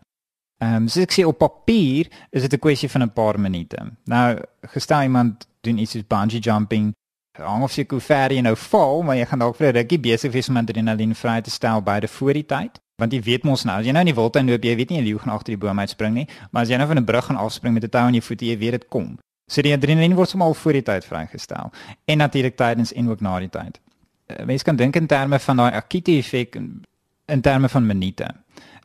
Ehm 0.58 0.74
um, 0.74 0.88
so 0.88 1.00
ek 1.00 1.14
sê 1.14 1.22
op 1.24 1.38
papier 1.38 2.10
is 2.30 2.42
dit 2.42 2.52
'n 2.52 2.58
kwessie 2.58 2.90
van 2.90 3.02
'n 3.02 3.12
paar 3.12 3.40
minute. 3.40 3.78
Nou 4.04 4.42
gestel 4.74 5.02
iemand 5.02 5.46
doen 5.60 5.78
iets 5.78 5.92
soos 5.92 6.06
bungee 6.06 6.40
jumping 6.40 6.94
hang 7.38 7.62
of 7.62 7.72
seker 7.72 7.98
hoe 7.98 8.00
ver 8.00 8.32
jy 8.32 8.40
nou 8.40 8.54
val, 8.56 9.02
maar 9.02 9.16
jy 9.16 9.26
gaan 9.26 9.38
dalk 9.38 9.56
vir 9.56 9.68
'n 9.68 9.76
rukkie 9.76 9.98
besig 9.98 10.32
wees 10.32 10.48
om 10.48 10.56
adrenalien 10.56 11.14
vry 11.14 11.40
te 11.40 11.50
stel 11.50 11.82
by 11.82 12.00
die 12.00 12.08
voor 12.08 12.32
die 12.32 12.46
tyd. 12.46 12.80
Want 12.96 13.12
jy 13.12 13.20
weet 13.22 13.44
mos 13.44 13.64
nou, 13.64 13.78
as 13.78 13.86
jy 13.86 13.92
nou 13.92 14.00
in 14.00 14.14
die 14.14 14.14
wildtuin 14.14 14.48
loop, 14.48 14.64
jy 14.64 14.76
weet 14.76 14.90
nie 14.90 15.02
jy 15.02 15.18
gaan 15.18 15.34
agter 15.34 15.52
die 15.52 15.60
boom 15.60 15.78
uitspring 15.78 16.14
nie, 16.14 16.28
maar 16.50 16.62
as 16.62 16.68
jy 16.68 16.76
nou 16.76 16.86
van 16.86 16.98
'n 16.98 17.04
brug 17.04 17.24
gaan 17.24 17.36
afspring 17.36 17.74
met 17.74 17.84
'n 17.84 17.88
tou 17.88 18.00
aan 18.00 18.14
jou 18.14 18.22
voete, 18.22 18.46
jy 18.46 18.58
weet 18.58 18.70
dit 18.70 18.88
kom. 18.88 19.18
So 19.48 19.62
die 19.62 19.72
adrenalien 19.72 20.14
word 20.14 20.28
sommer 20.28 20.48
al 20.48 20.54
voor 20.54 20.72
die 20.72 20.82
tyd 20.82 21.04
vrygestel 21.04 21.70
en 22.04 22.18
natuurlik 22.18 22.56
tydens 22.56 22.92
en 22.92 23.10
ook 23.10 23.20
na 23.20 23.38
die 23.38 23.50
tyd. 23.50 23.80
Eh, 24.26 24.44
Mense 24.44 24.64
kan 24.64 24.76
dink 24.76 24.96
in 24.96 25.06
terme 25.06 25.38
van 25.38 25.56
daai 25.56 25.72
akute 25.72 26.18
effek 26.18 26.56
in 27.26 27.40
terme 27.40 27.68
van 27.68 27.86
minute. 27.86 28.26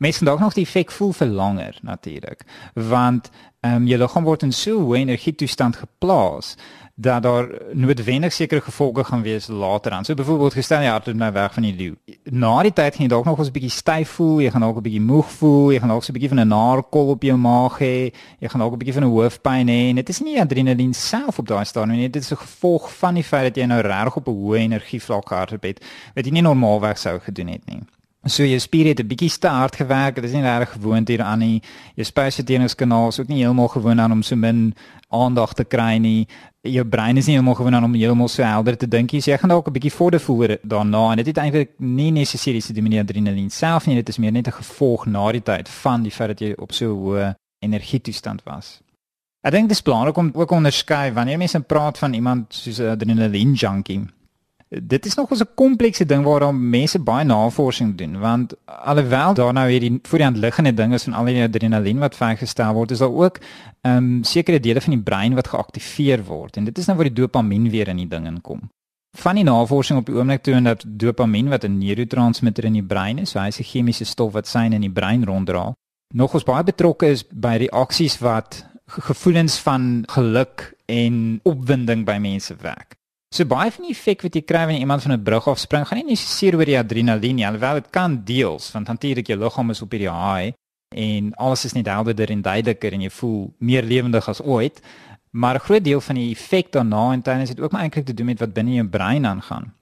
Mense 0.02 0.18
kan 0.18 0.26
dalk 0.26 0.40
nog 0.40 0.54
die 0.54 0.64
effek 0.66 0.90
voel 0.90 1.12
vir 1.14 1.26
langer 1.26 1.78
natuurlik, 1.82 2.40
want 2.74 3.30
ehm 3.62 3.74
um, 3.74 3.84
jou 3.86 3.98
liggaam 4.02 4.24
word 4.26 4.42
in 4.42 4.52
so 4.52 4.78
'n 4.78 4.84
hoë 4.84 4.96
energietoestand 4.98 5.76
geplaas 5.76 6.56
dat 6.94 7.22
daar 7.22 7.46
noodwendig 7.72 8.32
sekere 8.32 8.60
gevolge 8.60 9.04
gaan 9.04 9.22
wees 9.22 9.46
later 9.46 9.92
aan. 9.92 10.04
So 10.04 10.14
byvoorbeeld 10.14 10.54
gestel 10.54 10.80
jy 10.80 10.88
hardloop 10.88 11.16
nou 11.16 11.32
weg 11.32 11.54
van 11.54 11.62
die 11.62 11.74
leeu. 11.74 11.94
Na 12.24 12.62
die 12.62 12.72
tyd 12.72 12.94
gaan 12.94 13.04
jy 13.06 13.08
dalk 13.08 13.24
nog 13.24 13.38
'n 13.38 13.52
bietjie 13.52 13.70
styf 13.70 14.08
voel, 14.08 14.40
jy 14.40 14.50
gaan 14.50 14.60
dalk 14.60 14.76
'n 14.76 14.82
bietjie 14.82 15.00
moeg 15.00 15.30
voel, 15.30 15.70
jy 15.72 15.78
gaan 15.78 15.88
dalk 15.88 16.08
'n 16.08 16.12
bietjie 16.12 16.28
van 16.28 16.40
'n 16.40 16.48
naarkol 16.48 17.08
op 17.08 17.22
jou 17.22 17.36
maag 17.36 17.78
hê, 17.78 18.12
jy 18.40 18.48
gaan 18.48 18.60
dalk 18.60 18.72
'n 18.72 18.78
bietjie 18.78 18.94
van 18.94 19.04
'n 19.04 19.10
hoofpyn 19.10 19.68
hê 19.68 19.88
en 19.88 19.94
dit 19.94 20.08
is 20.08 20.20
nie 20.20 20.40
adrenalien 20.40 20.94
self 20.94 21.38
op 21.38 21.46
daai 21.46 21.64
stadium 21.64 21.96
nie, 21.96 22.10
dit 22.10 22.22
is 22.22 22.32
'n 22.32 22.36
gevolg 22.36 22.92
van 22.98 23.14
die 23.14 23.24
feit 23.24 23.54
dat 23.54 23.56
jy 23.56 23.66
nou 23.66 23.80
reg 23.80 24.16
op 24.16 24.28
'n 24.28 24.34
hoë 24.34 24.58
energie 24.58 25.02
vlak 25.02 25.28
gehardloop 25.28 25.62
het 25.62 25.84
wat 26.14 26.24
jy 26.24 26.32
nie 26.32 26.42
normaalweg 26.42 26.98
sou 26.98 27.18
gedoen 27.20 27.48
het 27.48 27.66
nie. 27.66 27.82
So 28.24 28.44
jou 28.46 28.58
spiere 28.58 28.88
het 28.88 29.00
'n 29.00 29.06
bietjie 29.06 29.38
te 29.38 29.48
hard 29.48 29.76
gewerk. 29.76 30.14
Dit 30.14 30.24
is 30.24 30.32
nie 30.32 30.42
regtig 30.42 30.72
gewoond 30.72 31.08
hier 31.08 31.22
aan 31.22 31.38
nie. 31.38 31.62
Jou 31.94 32.04
spysverteringskanaal 32.04 33.08
is 33.08 33.20
ook 33.20 33.28
nie 33.28 33.38
heeltemal 33.42 33.68
gewoond 33.68 33.98
aan 33.98 34.12
om 34.12 34.22
so 34.22 34.36
min 34.36 34.74
aandag 35.08 35.54
te 35.54 35.64
kry 35.64 35.96
nie. 35.96 36.28
Jou 36.60 36.84
brein 36.84 37.16
is 37.16 37.26
nie 37.26 37.34
heeltemal 37.34 37.54
gewoond 37.54 37.74
aan 37.74 37.84
om 37.84 37.94
heeltemal 37.94 38.28
so 38.28 38.42
helder 38.42 38.76
te 38.76 38.88
dink 38.88 39.12
nie. 39.12 39.20
So 39.20 39.30
jy 39.30 39.38
gaan 39.38 39.48
dalk 39.48 39.66
'n 39.66 39.72
bietjie 39.72 39.92
vorder 39.92 40.20
voel 40.20 40.56
daarna 40.62 41.10
en 41.10 41.16
dit 41.16 41.26
het 41.26 41.36
eintlik 41.36 41.70
nie 41.78 42.10
nesesieries 42.10 42.66
te 42.66 42.72
doen 42.72 42.82
met 42.82 42.98
adrenalien 42.98 43.50
self 43.50 43.86
nie. 43.86 43.94
Dit 43.96 44.08
is 44.08 44.18
meer 44.18 44.32
net 44.32 44.46
'n 44.46 44.52
gevolg 44.52 45.06
na 45.06 45.32
die 45.32 45.42
tyd 45.42 45.68
van 45.68 46.02
die 46.02 46.12
feit 46.12 46.28
dat 46.28 46.38
jy 46.38 46.52
op 46.56 46.72
so 46.72 46.84
'n 46.84 46.98
hoë 46.98 47.34
energietoestand 47.58 48.42
was. 48.44 48.80
Ek 49.40 49.52
dink 49.52 49.68
dit 49.68 49.76
is 49.76 49.82
belangrik 49.82 50.16
om 50.16 50.30
ook 50.34 50.50
onderskei 50.50 51.12
wanneer 51.12 51.38
mense 51.38 51.60
praat 51.60 51.98
van 51.98 52.14
iemand 52.14 52.54
soos 52.54 52.78
'n 52.78 52.88
adrenalien 52.88 53.52
junkie 53.52 54.06
dit 54.80 55.06
is 55.06 55.14
nog 55.14 55.30
'n 55.30 55.48
komplekse 55.54 56.06
ding 56.06 56.24
waaraan 56.24 56.70
mense 56.70 56.98
baie 56.98 57.24
navorsing 57.24 57.96
doen 57.96 58.18
want 58.18 58.54
alhoewel 58.64 59.34
daar 59.34 59.52
nou 59.52 59.70
hierdie 59.70 59.98
voor 60.02 60.18
die 60.18 60.26
hand 60.26 60.38
liggende 60.38 60.74
dinge 60.74 60.94
is 60.94 61.02
van 61.02 61.12
al 61.12 61.24
die 61.24 61.42
adrenalien 61.42 61.98
wat 61.98 62.16
vrygestel 62.16 62.72
word 62.72 62.90
is 62.90 62.98
daar 62.98 63.12
ook 63.12 63.38
ehm 63.80 63.96
um, 63.96 64.24
sekere 64.24 64.60
dele 64.60 64.80
van 64.80 64.92
die 64.92 65.02
brein 65.02 65.34
wat 65.34 65.48
geaktiveer 65.48 66.24
word 66.24 66.56
en 66.56 66.64
dit 66.64 66.78
is 66.78 66.86
nou 66.86 66.96
waar 66.96 67.08
die 67.08 67.20
dopamien 67.20 67.70
weer 67.70 67.88
in 67.88 67.96
die 67.96 68.08
ding 68.08 68.26
inkom. 68.26 68.60
Van 69.16 69.34
die 69.34 69.44
navorsing 69.44 69.98
op 69.98 70.06
die 70.06 70.14
oomblik 70.14 70.42
toon 70.42 70.64
dat 70.64 70.84
dopamien 70.86 71.48
wat 71.48 71.64
'n 71.64 71.78
neurotransmitter 71.78 72.64
in 72.64 72.72
die 72.72 72.82
brein 72.82 73.18
is, 73.18 73.30
so 73.30 73.38
hy 73.38 73.46
is 73.46 73.58
'n 73.58 73.64
chemiese 73.64 74.04
stof 74.04 74.32
wat 74.32 74.46
syn 74.46 74.72
in 74.72 74.80
die 74.80 74.90
brein 74.90 75.24
ronddra, 75.24 75.74
nog 76.14 76.34
ons 76.34 76.44
baie 76.44 76.64
betrokke 76.64 77.06
is 77.06 77.24
by 77.28 77.56
reaksies 77.56 78.18
wat 78.18 78.66
gevoelens 78.86 79.58
van 79.58 80.02
geluk 80.06 80.74
en 80.86 81.40
opwinding 81.42 82.04
by 82.04 82.16
mense 82.18 82.56
wek. 82.56 83.01
So 83.32 83.48
baie 83.48 83.70
van 83.72 83.86
die 83.86 83.94
effek 83.94 84.26
wat 84.26 84.34
jy 84.36 84.42
kry 84.44 84.66
wanneer 84.68 84.84
iemand 84.84 85.02
van 85.02 85.12
'n 85.12 85.22
brug 85.24 85.46
af 85.48 85.58
spring, 85.58 85.86
gaan 85.88 85.98
nie 86.04 86.16
net 86.16 86.54
oor 86.54 86.64
die 86.64 86.78
adrenalien 86.78 87.36
nie, 87.36 87.46
alhoewel 87.46 87.74
dit 87.74 87.90
kan 87.90 88.20
deels, 88.24 88.70
want 88.72 88.88
natuurlik 88.88 89.26
jou 89.26 89.38
liggaam 89.38 89.70
is 89.70 89.82
op 89.82 89.90
hierdie 89.90 90.10
high 90.10 90.52
en 90.94 91.34
alles 91.34 91.64
is 91.64 91.72
net 91.72 91.86
helderder 91.86 92.30
en 92.30 92.42
duideliker 92.42 92.92
en 92.92 93.00
jy 93.00 93.10
voel 93.10 93.54
meer 93.58 93.82
lewendig 93.82 94.28
as 94.28 94.42
ooit. 94.42 94.82
Maar 95.30 95.54
'n 95.54 95.64
groot 95.64 95.84
deel 95.84 96.00
van 96.00 96.14
die 96.14 96.30
effek 96.30 96.72
daarna 96.72 97.12
en 97.12 97.22
tydens 97.22 97.48
het 97.48 97.60
ook 97.60 97.72
maar 97.72 97.82
eintlik 97.82 98.04
te 98.04 98.14
doen 98.14 98.26
met 98.26 98.38
wat 98.38 98.52
binne 98.52 98.74
jou 98.74 98.86
brein 98.86 99.26
aangaan 99.26 99.72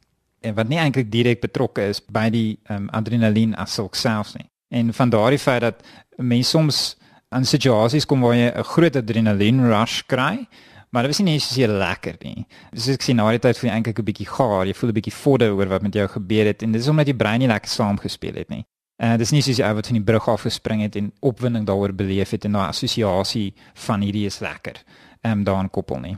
en 0.41 0.55
wat 0.55 0.69
nie 0.69 0.79
eintlik 0.79 1.11
direk 1.11 1.41
betrokke 1.41 1.83
is 1.83 2.01
by 2.01 2.31
die 2.31 2.59
um, 2.71 2.89
adrenalien 2.89 3.55
as 3.55 3.75
selfs 3.91 4.35
nie. 4.35 4.47
En 4.69 4.95
van 4.95 5.11
daardie 5.11 5.39
feit 5.39 5.61
dat 5.61 5.83
mense 6.17 6.51
soms 6.51 6.97
in 7.31 7.45
situasies 7.45 8.07
kom 8.07 8.21
waar 8.21 8.35
jy 8.35 8.53
'n 8.55 8.63
groot 8.63 8.97
adrenalien 8.97 9.67
rush 9.67 10.03
kry, 10.07 10.47
Maar 10.91 11.07
dit 11.07 11.13
was 11.17 11.23
nie 11.23 11.39
so 11.39 11.67
lekker 11.67 12.17
nie. 12.25 12.47
Dus 12.75 12.89
ek 12.89 13.05
sien 13.07 13.17
na 13.17 13.29
die 13.31 13.39
tyd 13.39 13.59
voel 13.59 13.71
jy 13.71 13.75
eintlik 13.77 13.99
'n 13.99 14.05
bietjie 14.05 14.27
gaar, 14.27 14.67
jy 14.67 14.75
voel 14.75 14.91
'n 14.91 14.99
bietjie 14.99 15.15
vorder 15.15 15.53
oor 15.55 15.69
wat 15.69 15.83
met 15.83 15.95
jou 15.95 16.07
gebeur 16.09 16.47
het 16.47 16.63
en 16.63 16.73
dis 16.73 16.89
omdat 16.89 17.07
die 17.07 17.15
brein 17.15 17.39
nie 17.39 17.49
lekker 17.49 17.71
saam 17.71 17.99
gespeel 17.99 18.35
het 18.35 18.49
nie. 18.49 18.65
En 19.01 19.13
uh, 19.13 19.19
dis 19.19 19.31
nie 19.31 19.43
soos 19.43 19.57
jy 19.57 19.75
wat 19.75 19.87
van 19.87 19.97
die 19.97 20.05
brug 20.05 20.29
af 20.29 20.43
gespring 20.43 20.83
het 20.83 20.97
en 20.97 21.13
opwinding 21.21 21.67
daaroor 21.67 21.95
beleef 21.95 22.31
het 22.31 22.45
en 22.45 22.53
daai 22.53 22.69
assosiasie 22.69 23.55
van 23.87 24.01
hierdie 24.01 24.27
is 24.27 24.41
lekker. 24.41 24.83
Ehm 25.23 25.39
um, 25.39 25.45
daaraan 25.45 25.71
koppel 25.71 26.01
nie. 26.01 26.17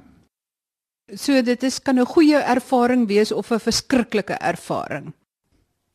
So 1.15 1.43
dit 1.43 1.63
is 1.63 1.79
kan 1.79 2.01
'n 2.01 2.07
goeie 2.07 2.37
ervaring 2.37 3.07
wees 3.07 3.33
of 3.33 3.51
'n 3.51 3.59
verskriklike 3.59 4.35
ervaring. 4.35 5.13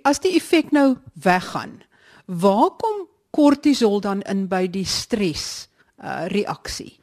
As 0.03 0.19
die 0.19 0.35
effek 0.35 0.71
nou 0.71 0.97
weggaan, 1.13 1.81
waar 2.25 2.69
kom 2.77 3.07
kortisol 3.31 3.99
dan 4.01 4.21
in 4.21 4.47
by 4.47 4.67
die 4.67 4.85
stres 4.85 5.67
uh, 6.03 6.25
reaksie? 6.27 6.96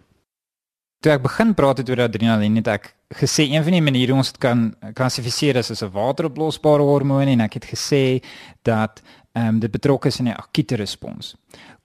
Toe 1.04 1.12
ek 1.12 1.24
begin 1.26 1.52
praat 1.52 1.82
het 1.82 1.90
oor 1.92 2.00
adrenalien 2.06 2.56
het 2.56 2.68
ek 2.72 2.86
gesê 3.18 3.44
een 3.50 3.64
van 3.66 3.76
die 3.76 3.84
maniere 3.84 4.14
ons 4.16 4.30
dit 4.32 4.40
kan 4.40 4.70
klassifiseer 4.96 5.58
is 5.60 5.70
as 5.70 5.82
'n 5.84 5.92
wateroplosbare 5.92 6.82
hormoon 6.82 7.28
en 7.28 7.40
ek 7.44 7.60
het 7.60 7.66
gesê 7.74 8.24
dat 8.62 9.02
ehm 9.34 9.48
um, 9.48 9.58
dit 9.60 9.70
betrokke 9.70 10.08
is 10.08 10.18
in 10.20 10.28
'n 10.28 10.40
akute 10.40 10.76
respons. 10.76 11.36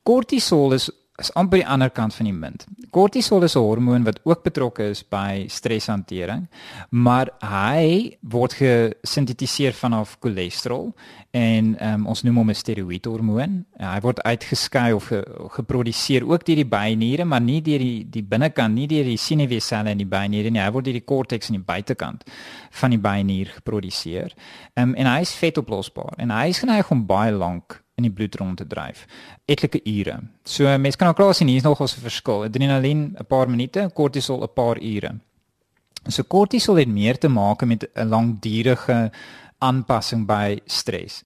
Kortisol 0.04 0.74
is 0.74 0.90
is 1.20 1.32
amper 1.36 1.60
die 1.62 1.68
ander 1.68 1.90
kant 1.90 2.16
van 2.16 2.30
die 2.30 2.36
munt. 2.36 2.66
Kortisol 2.96 3.44
is 3.44 3.56
'n 3.56 3.60
hormoon 3.60 4.04
wat 4.04 4.20
ook 4.24 4.44
betrokke 4.44 4.90
is 4.90 5.04
by 5.04 5.46
streshantering, 5.48 6.48
maar 6.90 7.30
hy 7.42 8.18
word 8.22 8.54
gesintetiseer 8.54 9.74
vanaf 9.74 10.18
cholesterol 10.20 10.94
en 11.32 11.76
um, 11.80 12.08
ons 12.08 12.24
noem 12.24 12.38
hom 12.38 12.50
'n 12.50 12.56
steroïdhormoon. 12.56 13.66
Hy 13.78 14.00
word 14.02 14.24
uitgeskei 14.24 14.94
of 14.94 15.08
ge, 15.08 15.24
geproduseer 15.50 16.24
ook 16.26 16.46
deur 16.46 16.56
die 16.56 16.66
byniere, 16.66 17.26
maar 17.26 17.42
nie 17.42 17.62
deur 17.62 17.80
die 17.80 18.08
die 18.10 18.24
binnekant, 18.24 18.74
nie 18.74 18.88
deur 18.88 19.04
die 19.04 19.18
senuweeselle 19.18 19.92
in 19.92 19.98
die 19.98 20.10
byniere 20.10 20.50
nie. 20.50 20.62
Hy 20.62 20.72
word 20.72 20.86
deur 20.86 20.94
die 20.94 21.06
korteks 21.06 21.50
in 21.50 21.56
die 21.56 21.66
buitekant 21.66 22.24
van 22.72 22.90
die 22.90 23.00
bynier 23.00 23.46
geproduseer. 23.46 24.34
Um, 24.76 24.96
en 24.96 25.06
hy 25.06 25.22
is 25.22 25.36
vetoplosbaar 25.36 26.18
en 26.18 26.32
hy 26.32 26.48
is 26.50 26.60
geneig 26.60 26.92
om 26.92 27.06
baie 27.06 27.32
lank 27.32 27.84
in 28.00 28.08
die 28.08 28.16
bloed 28.16 28.36
rond 28.40 28.58
te 28.62 28.68
dryf. 28.68 29.06
Etlike 29.46 29.82
ure. 29.84 30.20
So 30.44 30.78
mense 30.78 30.98
kan 30.98 31.12
ook 31.12 31.20
klaar 31.20 31.36
sien 31.38 31.52
hier 31.52 31.62
is 31.62 31.68
nog 31.68 31.82
'n 31.82 31.88
verskil. 31.88 32.44
Adrenalien 32.44 33.16
'n 33.20 33.26
paar 33.28 33.50
minute, 33.50 33.90
kortisol 33.94 34.44
'n 34.44 34.54
paar 34.54 34.78
ure. 34.82 35.20
So 36.08 36.24
kortisol 36.24 36.76
het 36.76 36.88
meer 36.88 37.18
te 37.18 37.28
maak 37.28 37.66
met 37.66 37.88
'n 37.94 38.08
langdurige 38.08 39.12
aanpassing 39.58 40.26
by 40.26 40.60
stres. 40.66 41.24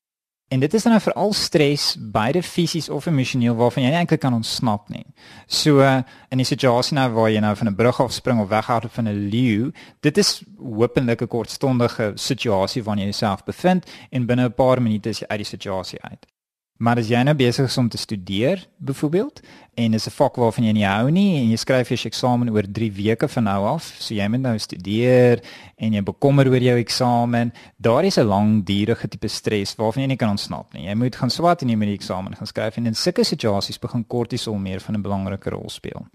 En 0.54 0.60
dit 0.60 0.74
is 0.74 0.84
dan 0.84 0.92
nou 0.92 1.04
veral 1.04 1.34
stres, 1.34 1.96
beide 2.00 2.44
fisies 2.44 2.90
of 2.90 3.06
emosioneel 3.06 3.56
waarvan 3.56 3.84
jy 3.84 3.90
nie 3.90 3.98
eintlik 3.98 4.20
kan 4.22 4.34
ontsnap 4.34 4.90
nie. 4.90 5.06
So 5.48 5.82
in 6.30 6.40
'n 6.40 6.46
situasie 6.46 6.96
nou 6.96 7.10
waar 7.12 7.32
jy 7.32 7.40
nou 7.40 7.56
van 7.56 7.68
'n 7.68 7.76
brug 7.76 8.02
af 8.02 8.14
spring 8.14 8.40
of 8.42 8.50
weghardloop 8.50 8.94
van 8.94 9.08
'n 9.08 9.30
leeu, 9.30 9.72
dit 10.00 10.18
is 10.18 10.44
hopelik 10.58 11.22
'n 11.22 11.28
kortstondige 11.28 12.12
situasie 12.16 12.84
waarin 12.84 13.04
jy 13.04 13.10
jouself 13.10 13.44
bevind 13.44 13.90
en 14.10 14.26
binne 14.26 14.46
'n 14.46 14.54
paar 14.54 14.82
minute 14.82 15.10
is 15.10 15.20
jy 15.20 15.28
uit 15.28 15.40
die 15.40 15.48
situasie 15.48 16.02
uit. 16.02 16.33
Maar 16.78 16.98
as 16.98 17.08
jy 17.08 17.20
nou 17.24 17.36
besig 17.38 17.66
is 17.70 17.78
om 17.78 17.90
te 17.90 17.98
studeer, 17.98 18.68
byvoorbeeld, 18.78 19.42
en 19.74 19.94
is 19.94 20.08
'n 20.08 20.10
vak 20.10 20.36
waarvan 20.36 20.66
jy 20.66 20.72
nie 20.72 20.86
hou 20.86 21.10
nie 21.12 21.42
en 21.42 21.50
jy 21.50 21.58
skryf 21.58 21.90
jou 21.90 21.98
eksamen 21.98 22.50
oor 22.50 22.64
3 22.72 22.92
weke 22.92 23.28
van 23.28 23.44
nou 23.44 23.66
af, 23.66 23.84
so 24.00 24.14
jy 24.14 24.28
moet 24.28 24.42
nou 24.42 24.58
studeer 24.58 25.42
en 25.78 25.94
jy 25.94 26.02
bekommer 26.02 26.48
oor 26.48 26.62
jou 26.62 26.78
eksamen, 26.78 27.54
daar 27.78 28.04
is 28.04 28.18
'n 28.18 28.28
langdurige 28.28 29.08
tipe 29.08 29.28
stres 29.28 29.76
waarvan 29.76 30.02
jy 30.04 30.08
nie 30.08 30.18
kan 30.18 30.30
ontsnap 30.30 30.74
nie. 30.74 30.86
Jy 30.88 30.96
moet 30.96 31.16
gaan 31.16 31.30
swat 31.30 31.62
en 31.62 31.70
jy 31.70 31.76
moet 31.76 31.88
die 31.88 31.98
eksamen 31.98 32.36
gaan 32.36 32.48
skryf 32.48 32.78
en 32.78 32.86
in 32.86 32.96
sulke 32.96 33.24
situasies 33.24 33.80
begin 33.80 34.06
kortisol 34.08 34.58
meer 34.58 34.80
van 34.80 34.96
'n 34.96 35.02
belangrike 35.02 35.50
rol 35.50 35.70
speel. 35.70 36.06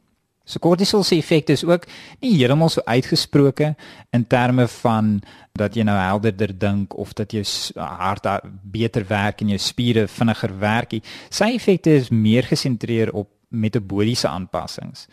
So 0.48 0.62
kortisol 0.64 1.04
se 1.04 1.18
effek 1.20 1.52
is 1.52 1.64
ook 1.68 1.84
nie 2.22 2.32
heeltemal 2.38 2.70
so 2.72 2.80
uitgesproke 2.88 3.74
in 4.16 4.26
terme 4.26 4.64
van 4.80 5.18
dat 5.58 5.74
jy 5.76 5.84
nou 5.84 5.96
helderder 5.98 6.54
dink 6.56 6.94
of 6.96 7.12
dat 7.18 7.34
jou 7.36 7.42
hart 7.76 8.26
beter 8.62 9.04
werk 9.08 9.42
en 9.42 9.52
jou 9.52 9.58
spiere 9.60 10.06
vinniger 10.08 10.54
werk. 10.60 10.96
Sy 11.28 11.52
effekte 11.58 11.92
is 11.98 12.08
meer 12.08 12.48
gesentreer 12.48 13.12
op 13.12 13.28
metabooliese 13.48 14.28
aanpassings 14.28 15.06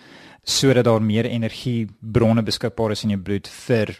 sodat 0.45 0.85
daar 0.85 1.01
meer 1.01 1.25
energiebronne 1.25 2.43
beskikbaar 2.45 2.93
is 2.93 3.03
in 3.03 3.15
jou 3.15 3.21
bloed 3.21 3.47
vir 3.65 3.91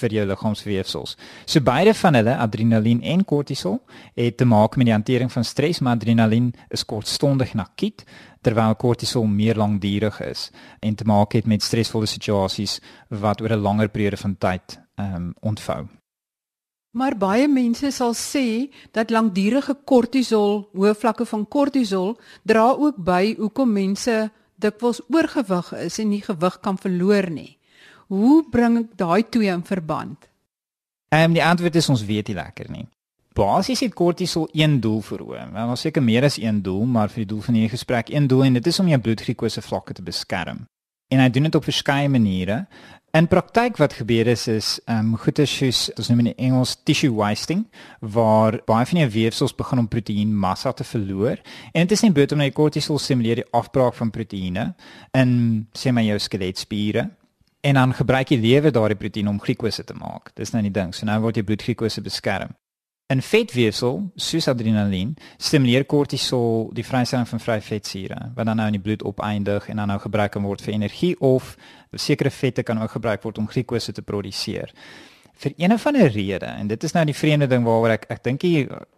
vir 0.00 0.12
jou 0.12 0.26
liggaamsweefsels. 0.28 1.16
So 1.46 1.60
beide 1.60 1.94
van 1.94 2.14
hulle, 2.14 2.36
adrenalien 2.36 3.02
en 3.02 3.24
kortisol, 3.24 3.80
het 4.16 4.36
te 4.36 4.44
maak 4.44 4.76
met 4.76 4.86
die 4.86 4.94
hantering 4.94 5.32
van 5.32 5.44
stres, 5.44 5.80
maar 5.80 5.96
adrenalien 5.96 6.52
is 6.68 6.84
kortstondig 6.84 7.52
en 7.52 7.64
akut 7.64 8.04
terwyl 8.44 8.76
kortisol 8.76 9.26
meer 9.26 9.56
langdurig 9.56 10.20
is 10.20 10.50
en 10.80 10.94
te 10.94 11.04
maak 11.08 11.32
het 11.32 11.46
met 11.48 11.62
stresvolle 11.64 12.06
situasies 12.06 12.80
wat 13.08 13.40
oor 13.40 13.56
'n 13.56 13.64
langer 13.64 13.88
periode 13.88 14.16
van 14.16 14.36
tyd 14.38 14.80
ehm 14.96 15.14
um, 15.16 15.34
ontvou. 15.40 15.86
Maar 16.94 17.16
baie 17.18 17.48
mense 17.48 17.90
sal 17.90 18.12
sê 18.14 18.70
dat 18.92 19.10
langdurige 19.10 19.74
kortisol, 19.84 20.68
hoë 20.74 20.94
vlakke 20.94 21.24
van 21.26 21.48
kortisol 21.48 22.18
dra 22.42 22.70
ook 22.70 22.96
by 22.96 23.34
hoekom 23.38 23.72
mense 23.72 24.30
dikwels 24.64 25.02
oorgewig 25.12 25.72
is 25.84 26.00
en 26.02 26.10
nie 26.10 26.22
gewig 26.24 26.58
kan 26.64 26.80
verloor 26.80 27.30
nie. 27.30 27.54
Hoe 28.12 28.42
bring 28.50 28.80
ek 28.82 28.96
daai 29.00 29.22
twee 29.28 29.52
in 29.52 29.64
verband? 29.64 30.28
Ehm 31.14 31.30
um, 31.30 31.36
die 31.36 31.44
antwoord 31.44 31.76
is 31.76 31.88
ons 31.92 32.04
weet 32.04 32.28
nie 32.32 32.36
lekker 32.40 32.70
nie. 32.70 32.86
Basies 33.34 33.80
het 33.82 33.94
kortisol 33.98 34.46
een 34.54 34.76
doel 34.80 35.00
vir 35.02 35.22
oë. 35.24 35.44
Wel, 35.52 35.70
ons 35.74 35.80
seker 35.82 36.02
meer 36.02 36.22
as 36.26 36.36
een 36.38 36.60
doel, 36.62 36.84
maar 36.86 37.10
vir 37.10 37.24
die 37.24 37.30
doel 37.32 37.40
van 37.42 37.56
hierdie 37.58 37.72
gesprek 37.72 38.12
een 38.12 38.28
doel 38.30 38.44
en 38.46 38.58
dit 38.60 38.66
is 38.70 38.78
om 38.78 38.88
jou 38.88 39.00
bloedglukose 39.02 39.62
vlakke 39.62 39.96
te 39.98 40.04
beskerm. 40.06 40.60
En 41.10 41.22
hy 41.22 41.26
doen 41.34 41.48
dit 41.48 41.58
op 41.58 41.66
verskeie 41.66 42.08
maniere. 42.08 42.60
In 43.14 43.28
praktyk 43.30 43.76
wat 43.78 43.92
gebeur 43.94 44.26
is 44.26 44.48
is 44.50 44.68
ehm 44.90 45.12
um, 45.12 45.18
goeie 45.22 45.44
soos 45.46 45.84
ons 45.94 46.08
noem 46.10 46.24
in 46.24 46.32
Engels 46.34 46.72
tissue 46.82 47.12
wasting 47.14 47.60
waar 48.00 48.56
baie 48.66 48.86
van 48.90 48.98
jou 49.04 49.10
weefsels 49.14 49.54
begin 49.54 49.84
om 49.84 49.88
proteïenmassa 49.88 50.72
te 50.74 50.86
verloor 50.88 51.38
en 51.72 51.86
dit 51.86 51.94
is 51.94 52.02
nie 52.02 52.10
bloot 52.16 52.34
omdat 52.34 52.50
jy 52.50 52.56
kortisol 52.56 52.98
stimuleer 52.98 53.44
die 53.44 53.46
afbraak 53.54 53.94
van 54.00 54.10
proteïene 54.10 54.66
in 55.22 55.30
sê 55.78 55.94
maar 55.94 56.08
jou 56.08 56.18
skeletspiere 56.18 57.06
en 57.70 57.78
dan 57.78 57.94
gebruik 57.94 58.34
jy 58.34 58.40
lewe 58.48 58.74
daardie 58.74 58.98
proteïen 58.98 59.30
om 59.30 59.38
glikose 59.40 59.86
te 59.86 59.94
maak. 59.94 60.34
Dis 60.34 60.50
nou 60.50 60.66
die 60.66 60.74
ding. 60.74 60.90
So 60.90 61.06
nou 61.06 61.20
word 61.22 61.38
jou 61.38 61.46
bloedglikose 61.46 62.02
beskerm. 62.02 62.50
In 63.12 63.20
vetweefsel, 63.20 63.98
soos 64.16 64.46
adrenalien, 64.48 65.10
stimuleer 65.36 65.84
kortisol 65.84 66.70
die 66.72 66.84
vrystelling 66.88 67.28
van 67.28 67.42
vrye 67.42 67.60
vetsure 67.60 68.30
wat 68.32 68.48
dan 68.48 68.56
nou 68.56 68.70
in 68.70 68.78
die 68.78 68.80
bloed 68.80 69.04
opeindig 69.04 69.66
en 69.68 69.76
dan 69.76 69.92
nou 69.92 69.98
gebruik 70.00 70.32
kan 70.32 70.46
word 70.48 70.64
vir 70.64 70.72
energie 70.72 71.10
of 71.20 71.50
sekere 71.92 72.32
vette 72.32 72.64
kan 72.64 72.80
ook 72.80 72.96
gebruik 72.96 73.22
word 73.28 73.42
om 73.42 73.50
glikose 73.50 73.92
te 73.92 74.02
produseer. 74.02 74.72
Vir 75.36 75.52
een 75.60 75.76
of 75.76 75.84
ander 75.86 76.08
rede 76.16 76.48
en 76.48 76.72
dit 76.72 76.88
is 76.88 76.96
nou 76.96 77.04
die 77.04 77.18
vreemde 77.18 77.50
ding 77.52 77.68
waaroor 77.68 77.98
ek 77.98 78.08
ek 78.16 78.24
dink 78.24 78.48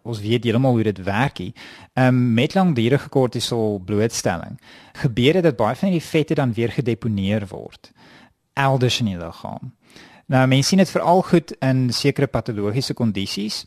ons 0.07 0.23
weet 0.23 0.47
heeltemal 0.47 0.79
hoe 0.79 0.87
dit 0.87 1.03
werk 1.03 1.43
hier. 1.43 1.69
Ehm 1.99 2.07
um, 2.07 2.33
met 2.39 2.55
langdurige 2.55 3.11
kortisol 3.11 3.81
blootstelling 3.83 4.55
gebeur 5.03 5.41
dit 5.41 5.51
dat 5.51 5.59
baie 5.59 5.75
van 5.75 5.91
die 5.91 6.05
vette 6.13 6.39
dan 6.39 6.55
weer 6.55 6.71
gedeponeer 6.71 7.51
word 7.51 7.91
elders 8.55 9.03
in 9.03 9.11
die 9.11 9.19
liggaam. 9.19 9.73
Nou 10.31 10.47
mense 10.47 10.69
sien 10.69 10.79
dit 10.79 10.95
veral 10.95 11.21
goed 11.21 11.57
in 11.59 11.89
sekere 11.91 12.27
patologiese 12.27 12.93
kondisies 12.93 13.65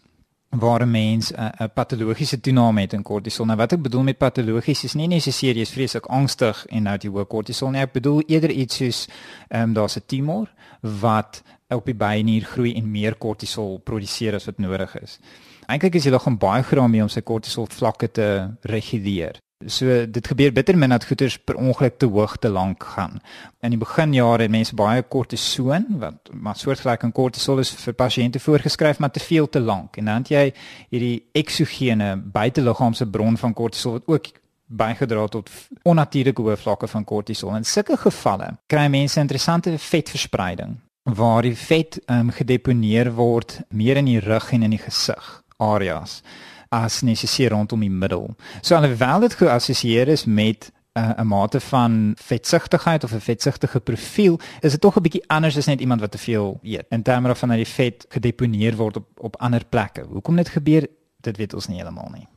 waar 0.50 0.82
'n 0.82 0.90
mens 0.90 1.32
'n 1.32 1.40
uh, 1.62 1.68
patologiese 1.74 2.40
toename 2.40 2.80
het 2.80 2.92
in 2.92 3.02
kortisol. 3.02 3.44
Nou 3.44 3.56
wat 3.56 3.72
ek 3.72 3.82
bedoel 3.82 4.02
met 4.02 4.18
patologies 4.18 4.84
is 4.84 4.94
nie 4.94 5.06
net 5.06 5.24
jy 5.24 5.54
is 5.54 5.70
vreeslik 5.70 6.06
angstig 6.06 6.66
en 6.66 6.82
nou 6.82 6.96
jy 6.98 7.08
hoë 7.10 7.26
kortisol 7.26 7.70
nie. 7.70 7.80
Ek 7.80 7.92
bedoel 7.92 8.22
eerder 8.26 8.50
iets 8.50 8.76
soos 8.76 9.08
ehm 9.48 9.62
um, 9.62 9.72
daar's 9.72 9.96
'n 9.96 10.02
tumor 10.06 10.52
wat 10.80 11.42
op 11.68 11.84
die 11.84 11.94
bynier 11.94 12.44
groei 12.44 12.74
en 12.74 12.90
meer 12.90 13.14
kortisol 13.14 13.78
produseer 13.78 14.34
as 14.34 14.44
wat 14.44 14.58
nodig 14.58 15.00
is. 15.00 15.18
Eintlik 15.66 15.94
is 15.94 16.04
jy 16.04 16.10
nog 16.10 16.38
baie 16.38 16.62
graag 16.62 16.88
mee 16.88 17.02
om 17.02 17.08
sy 17.08 17.20
kortisol 17.20 17.66
vlakke 17.66 18.10
te 18.10 18.48
reguleer. 18.62 19.38
So 19.66 20.06
dit 20.08 20.26
gebeur 20.26 20.52
bitter 20.56 20.76
min 20.78 20.88
dat 20.88 21.04
goeters 21.04 21.34
per 21.38 21.58
ongeluk 21.60 21.98
te 21.98 22.06
hoog 22.06 22.36
te 22.40 22.48
lank 22.48 22.84
gaan. 22.94 23.18
In 23.60 23.74
die 23.74 23.78
beginjare 23.78 24.46
het 24.46 24.50
mense 24.50 24.74
baie 24.74 25.02
kortison 25.02 25.84
wat 26.00 26.30
maar 26.32 26.56
soortgelyk 26.56 27.04
aan 27.04 27.12
kortisol 27.12 27.60
is 27.60 27.72
vir 27.82 27.92
pasiënte 27.92 28.40
voorgeskryf 28.40 28.98
maar 28.98 29.10
te 29.12 29.20
veel 29.20 29.48
te 29.48 29.60
lank. 29.60 29.96
En 30.00 30.04
dan 30.04 30.24
het 30.24 30.32
jy 30.32 30.44
hierdie 30.88 31.26
eksogene 31.36 32.16
buiteliggaamse 32.16 33.06
bron 33.06 33.36
van 33.36 33.52
kortisol 33.52 33.98
wat 33.98 34.08
ook 34.08 34.30
bygedra 34.66 35.26
tot 35.28 35.50
onnatuurlike 35.82 36.42
hoë 36.42 36.56
vlakke 36.56 36.88
van 36.88 37.04
kortisol. 37.04 37.52
In 37.56 37.64
sulke 37.68 37.98
gevalle 38.00 38.54
kry 38.66 38.86
mense 38.88 39.20
interessante 39.20 39.76
vetverspreiding 39.76 40.78
waar 41.04 41.42
die 41.42 41.56
vet 41.56 42.00
um, 42.06 42.30
gedeponeer 42.32 43.12
word 43.12 43.60
meer 43.68 44.00
in 44.00 44.08
die 44.08 44.20
rug 44.24 44.52
en 44.52 44.62
in 44.62 44.78
die 44.78 44.80
gesig 44.80 45.42
areas 45.60 46.22
as 46.70 47.00
necessair 47.02 47.50
rondom 47.50 47.80
die 47.82 47.90
middel. 47.90 48.28
So 48.62 48.76
alhoewel 48.78 49.20
dit 49.26 49.34
geassosieer 49.34 50.08
is 50.08 50.24
met 50.24 50.70
uh, 50.94 51.02
'n 51.02 51.20
uh, 51.20 51.26
mate 51.26 51.60
van 51.60 52.14
vetsigtigheid 52.16 53.04
of 53.04 53.12
'n 53.12 53.20
vetsigtige 53.20 53.80
profiel, 53.80 54.38
is 54.60 54.70
dit 54.70 54.80
tog 54.80 54.96
'n 54.96 55.02
bietjie 55.02 55.24
anders 55.26 55.56
as 55.56 55.66
net 55.66 55.80
iemand 55.80 56.00
wat 56.00 56.10
te 56.10 56.18
veel 56.18 56.58
eet. 56.62 56.86
In 56.88 57.02
terme 57.02 57.34
van 57.34 57.48
dat 57.48 57.56
die 57.56 57.66
vet 57.66 58.06
gedeponeer 58.08 58.76
word 58.76 58.96
op 58.96 59.06
op 59.16 59.36
ander 59.36 59.64
plekke. 59.68 60.04
Hoekom 60.08 60.36
dit 60.36 60.48
gebeur, 60.48 60.86
dit 61.20 61.36
weet 61.36 61.54
ons 61.54 61.66
nie 61.66 61.76
heeltemal 61.76 62.10
nie. 62.12 62.28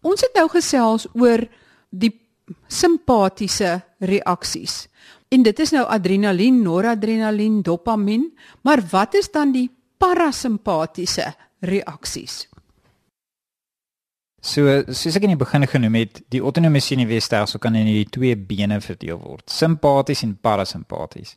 Ons 0.00 0.20
het 0.20 0.34
nou 0.34 0.48
gesels 0.48 1.06
oor 1.14 1.48
die 1.90 2.20
simpatiese 2.66 3.82
reaksies. 3.98 4.88
En 5.28 5.42
dit 5.42 5.58
is 5.58 5.70
nou 5.70 5.84
adrenalien, 5.84 6.62
noradrenalien, 6.62 7.62
dopamien, 7.62 8.38
maar 8.62 8.82
wat 8.90 9.14
is 9.14 9.30
dan 9.30 9.52
die 9.52 9.70
parasimpatiese 9.98 11.34
reaksies? 11.60 12.48
So 14.46 14.70
soos 14.94 15.16
ek 15.18 15.24
in 15.26 15.34
die 15.34 15.40
begin 15.40 15.66
genoem 15.66 15.98
het, 15.98 16.22
die 16.30 16.40
autonome 16.44 16.78
senuweestelsel 16.82 17.58
kan 17.62 17.74
in 17.74 17.88
hierdie 17.90 18.12
twee 18.14 18.36
bene 18.38 18.78
verdeel 18.84 19.18
word: 19.18 19.44
simpaties 19.50 20.22
en 20.22 20.36
parasimpaties. 20.38 21.34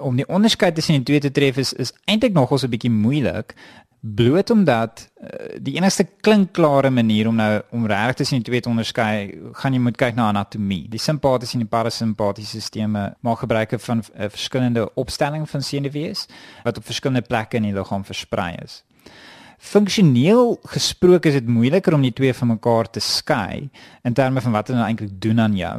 Om 0.00 0.16
die 0.16 0.28
onderskeid 0.32 0.74
tussen 0.74 0.96
die 0.96 1.08
twee 1.10 1.20
te 1.20 1.32
tref 1.34 1.60
is 1.60 1.74
is 1.76 1.92
eintlik 2.08 2.32
nogal 2.32 2.58
so 2.58 2.66
'n 2.66 2.72
bietjie 2.72 2.90
moeilik, 2.90 3.52
bloot 4.00 4.50
omdat 4.50 5.10
uh, 5.20 5.28
die 5.62 5.74
enigste 5.76 6.04
klinkklare 6.20 6.90
manier 6.90 7.28
om 7.28 7.36
nou 7.36 7.62
om 7.70 7.86
reg 7.86 8.14
die 8.16 8.40
twee 8.42 8.60
te 8.60 8.68
onderskei, 8.68 9.38
gaan 9.52 9.72
jy 9.72 9.80
moet 9.80 9.96
kyk 9.96 10.14
na 10.14 10.28
anatomie. 10.28 10.88
Die 10.88 10.98
simpatiese 10.98 11.54
en 11.54 11.62
die 11.62 11.68
parasimpatiese 11.68 12.60
stelsels 12.60 13.14
maak 13.20 13.38
gebruik 13.44 13.76
van 13.78 14.02
uh, 14.02 14.26
verskillende 14.28 14.88
opstelling 14.94 15.44
van 15.50 15.62
senuwees 15.62 16.26
wat 16.64 16.76
op 16.76 16.84
verskillende 16.84 17.26
plekke 17.26 17.56
in 17.56 17.68
die 17.68 17.76
liggaam 17.76 18.04
versprei 18.04 18.56
is. 18.64 18.82
Funksioneel 19.62 20.56
gesproke 20.74 21.30
is 21.30 21.36
dit 21.38 21.46
moeiliker 21.46 21.94
om 21.94 22.02
die 22.02 22.12
twee 22.12 22.34
van 22.34 22.48
mekaar 22.56 22.88
te 22.90 23.00
skei 23.00 23.68
in 24.02 24.14
terme 24.18 24.42
van 24.42 24.56
wat 24.56 24.68
hulle 24.68 24.80
nou 24.80 24.88
eintlik 24.90 25.12
doen 25.22 25.38
aan 25.40 25.54
jou. 25.56 25.76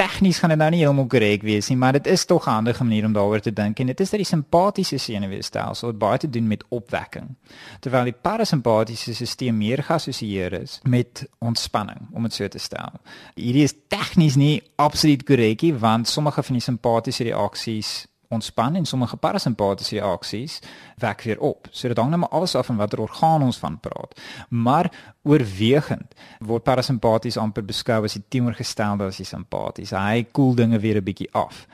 Tegnies 0.00 0.38
gaan 0.40 0.54
dit 0.54 0.60
nou 0.62 0.68
nie 0.72 0.80
heeltemal 0.80 1.10
korrek 1.12 1.44
wees 1.44 1.68
nie, 1.68 1.76
maar 1.76 1.98
dit 1.98 2.08
is 2.08 2.24
tog 2.24 2.46
'n 2.46 2.56
handige 2.56 2.84
manier 2.84 3.04
om 3.04 3.12
daaroor 3.12 3.40
te 3.44 3.52
dink 3.52 3.80
en 3.80 3.86
dit 3.86 4.00
is 4.00 4.10
dat 4.10 4.18
die 4.18 4.28
simpatiese 4.28 4.98
senuweestelsel 4.98 5.92
baie 5.92 6.18
te 6.18 6.30
doen 6.30 6.46
met 6.46 6.64
opwekking, 6.68 7.36
terwyl 7.80 8.04
die 8.04 8.16
parasimpatiese 8.22 9.14
stelsel 9.14 9.52
meer 9.52 9.82
geassosieer 9.82 10.52
is 10.52 10.80
met 10.82 11.28
ontspanning, 11.38 12.08
om 12.12 12.22
dit 12.22 12.32
so 12.32 12.48
te 12.48 12.58
stel. 12.58 12.92
Hierdie 13.34 13.62
is 13.62 13.74
tegnies 13.88 14.36
nie 14.36 14.62
absoluut 14.76 15.24
korrek 15.24 15.62
nie, 15.62 15.74
want 15.74 16.08
sommige 16.08 16.42
van 16.42 16.54
die 16.54 16.62
simpatiese 16.62 17.24
reaksies 17.24 18.06
ontspan 18.28 18.74
en 18.74 18.86
sommige 18.86 19.16
parasimpatiese 19.16 20.00
reaksies 20.00 20.58
wek 20.96 21.22
weer 21.22 21.40
op. 21.40 21.68
So 21.70 21.88
dit 21.88 21.96
hang 21.96 22.10
net 22.10 22.18
maar 22.18 22.28
alles 22.28 22.54
af 22.54 22.66
van 22.66 22.76
watter 22.76 23.00
orgaan 23.00 23.42
ons 23.42 23.58
van 23.58 23.80
praat. 23.80 24.20
Maar 24.48 24.92
oorwegend 25.22 26.14
word 26.38 26.62
parasimpaties 26.62 27.36
amper 27.36 27.64
beskou 27.64 28.02
as 28.04 28.12
die 28.18 28.24
teenoorgestelde 28.28 29.08
as 29.08 29.16
die 29.16 29.26
simpaties. 29.26 29.94
Hy 29.96 30.26
koel 30.32 30.54
dinge 30.54 30.78
weer 30.78 31.00
'n 31.00 31.04
bietjie 31.04 31.32
af. 31.32 31.66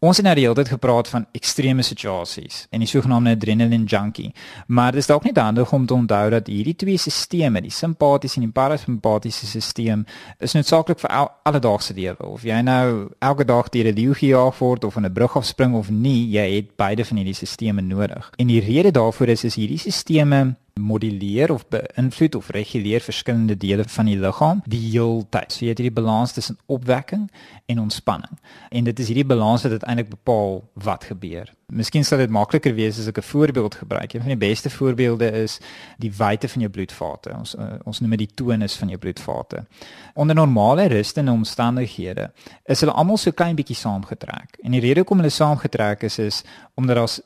Ons 0.00 0.16
het 0.16 0.24
nou 0.24 0.32
die 0.32 0.46
hele 0.46 0.56
tyd 0.56 0.70
gepraat 0.72 1.08
van 1.12 1.26
ekstreme 1.36 1.84
situasies 1.84 2.62
en 2.72 2.80
die 2.80 2.88
sogenaamde 2.88 3.34
adrenaline 3.36 3.84
junkie, 3.84 4.30
maar 4.66 4.94
dit 4.96 5.02
is 5.02 5.10
dalk 5.10 5.26
net 5.28 5.36
handig 5.36 5.74
om 5.76 5.84
te 5.84 5.92
onthou 5.92 6.30
dat 6.32 6.48
hierdie 6.48 6.72
twee 6.80 6.96
stelsels, 6.96 7.60
die 7.66 7.74
simpatiese 7.74 8.40
en 8.40 8.46
die 8.46 8.54
parasimpatiese 8.56 9.60
stelsel, 9.60 10.06
is 10.40 10.56
noodsaaklik 10.56 11.02
vir 11.04 11.12
al, 11.18 11.28
alledaagse 11.44 11.92
lewe. 11.98 12.30
Of 12.32 12.48
jy 12.48 12.62
nou 12.64 13.10
elke 13.20 13.44
dag 13.44 13.68
deur 13.68 13.92
'n 13.92 13.94
leeu 14.00 14.14
gejaag 14.14 14.58
word 14.58 14.84
of 14.84 14.96
in 14.96 15.04
'n 15.04 15.12
brug 15.12 15.36
afspring 15.36 15.74
of 15.74 15.90
nie, 15.90 16.30
jy 16.32 16.48
het 16.56 16.76
beide 16.76 17.04
van 17.04 17.16
hierdie 17.16 17.34
stelsels 17.34 17.84
nodig. 17.84 18.32
En 18.38 18.46
die 18.46 18.60
rede 18.60 18.90
daarvoor 18.90 19.28
is 19.28 19.44
is 19.44 19.54
hierdie 19.54 19.78
stelsels 19.78 20.56
moduleer 20.74 21.52
of 21.52 21.68
beïnvloed 21.68 22.34
of 22.34 22.48
reguleer 22.48 23.00
verskillende 23.00 23.56
dele 23.56 23.84
van 23.84 24.04
die 24.04 24.16
liggaam 24.18 24.62
die 24.64 24.80
heeltyd. 24.90 25.52
So 25.52 25.64
jy 25.64 25.74
het 25.74 25.82
hierdie 25.82 25.96
balans 26.02 26.32
tussen 26.32 26.58
opwekking 26.66 27.30
en 27.66 27.80
ontspanning. 27.80 28.38
En 28.70 28.84
dit 28.84 28.98
is 28.98 29.06
hierdie 29.06 29.26
balans 29.26 29.62
wat 29.62 29.72
uiteindelik 29.72 30.10
bepaal 30.10 30.62
wat 30.74 31.04
gebeur. 31.04 31.52
Miskien 31.70 32.04
sal 32.04 32.18
dit 32.18 32.30
makliker 32.30 32.74
wees 32.74 32.98
as 32.98 33.06
ek 33.06 33.18
'n 33.18 33.22
voorbeeld 33.22 33.74
gebruik. 33.74 34.12
Een 34.12 34.20
van 34.20 34.38
die 34.38 34.48
beste 34.48 34.70
voorbeelde 34.70 35.30
is 35.30 35.60
die 35.98 36.12
wyte 36.16 36.48
van 36.48 36.60
jou 36.60 36.70
bloedvate. 36.70 37.34
Ons 37.38 37.54
uh, 37.54 37.78
ons 37.84 38.00
noem 38.00 38.10
dit 38.10 38.18
die 38.18 38.34
tonus 38.34 38.76
van 38.76 38.88
jou 38.88 38.98
bloedvate. 38.98 39.66
Onder 40.14 40.34
normale 40.34 40.86
rustende 40.86 41.30
omstandighede 41.30 42.32
is 42.64 42.80
hulle 42.80 42.92
almal 42.92 43.16
so 43.16 43.30
klein 43.30 43.54
bietjie 43.54 43.76
saamgetrek. 43.76 44.56
En 44.62 44.70
die 44.70 44.80
rede 44.80 45.00
hoekom 45.00 45.18
hulle 45.18 45.30
saamgetrek 45.30 46.02
is 46.02 46.18
is 46.18 46.42
omdat 46.74 46.96
daar's 46.96 47.20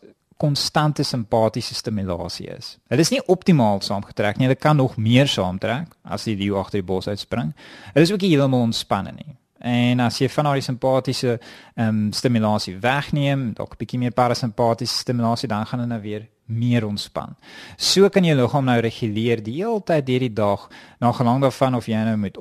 konstante 0.45 1.05
simpatiese 1.05 1.75
stimulasie 1.75 2.51
is. 2.53 2.75
Hulle 2.93 3.05
is 3.05 3.13
nie 3.15 3.23
optimaal 3.33 3.81
saamgetrek 3.85 4.37
nie. 4.37 4.49
Hulle 4.49 4.61
kan 4.61 4.77
nog 4.77 4.99
meer 5.01 5.31
saamtrek 5.31 5.95
as 6.05 6.27
die 6.29 6.37
leeu 6.37 6.59
agter 6.61 6.83
die 6.83 6.87
bos 6.87 7.09
uitspring. 7.09 7.55
Hulle 7.95 8.05
is 8.05 8.13
ook 8.13 8.25
nie 8.25 8.35
heeltemal 8.35 8.69
ontspanne 8.69 9.15
nie. 9.17 9.33
En 9.65 10.03
as 10.05 10.19
jy 10.21 10.29
van 10.29 10.51
daardie 10.51 10.67
simpatiese 10.67 11.39
ehm 11.39 11.89
um, 11.89 12.13
stimulasie 12.13 12.77
wegneem, 12.81 13.53
dalk 13.57 13.73
'n 13.75 13.81
bietjie 13.81 13.99
meer 13.99 14.13
parasimpatiese 14.13 14.99
stimulasie, 14.99 15.49
dan 15.49 15.67
gaan 15.67 15.81
hulle 15.81 15.93
nou 15.95 16.03
weer 16.03 16.29
meer 16.47 16.85
ontspan. 16.85 17.37
So 17.77 18.09
kan 18.09 18.25
jou 18.25 18.37
liggaam 18.37 18.65
nou 18.65 18.81
reguleer 18.81 19.43
die 19.43 19.63
hele 19.63 19.81
tyd 19.81 20.07
deur 20.07 20.21
die 20.21 20.33
dag, 20.33 20.69
na 21.01 21.13
gelang 21.13 21.41
daarvan 21.41 21.75
of 21.75 21.87
jy 21.87 22.05
nou 22.05 22.17
met 22.17 22.37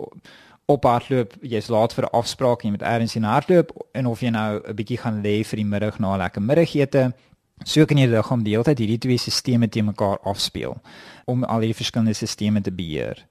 op 0.65 0.83
hardloop, 0.83 1.33
jy's 1.41 1.67
laat 1.67 1.93
vir 1.93 2.03
'n 2.03 2.15
afspraak 2.19 2.63
en 2.63 2.67
jy 2.67 2.71
moet 2.71 2.87
eers 2.87 3.15
in 3.15 3.23
hardloop 3.23 3.71
en 3.93 4.05
of 4.05 4.19
jy 4.19 4.29
nou 4.29 4.61
'n 4.67 4.75
bietjie 4.75 4.97
gaan 4.97 5.21
lê 5.23 5.43
vir 5.43 5.57
die 5.57 5.65
middag 5.65 5.99
na 5.99 6.15
'n 6.15 6.19
lekker 6.19 6.41
middagete 6.41 7.13
So 7.63 7.85
kan 7.85 7.97
jy 7.97 8.07
liggaam 8.07 8.43
die 8.43 8.55
hele 8.55 8.63
tyd 8.63 8.79
hierdie 8.79 8.99
twee 8.99 9.17
stelsels 9.17 9.69
te 9.71 9.81
mekaar 9.81 10.17
afspeel 10.23 10.77
om 11.25 11.43
al 11.43 11.59
die 11.59 11.73
verskillende 11.73 12.13
stelsels 12.13 12.63
te 12.63 12.71
beheer. 12.71 13.25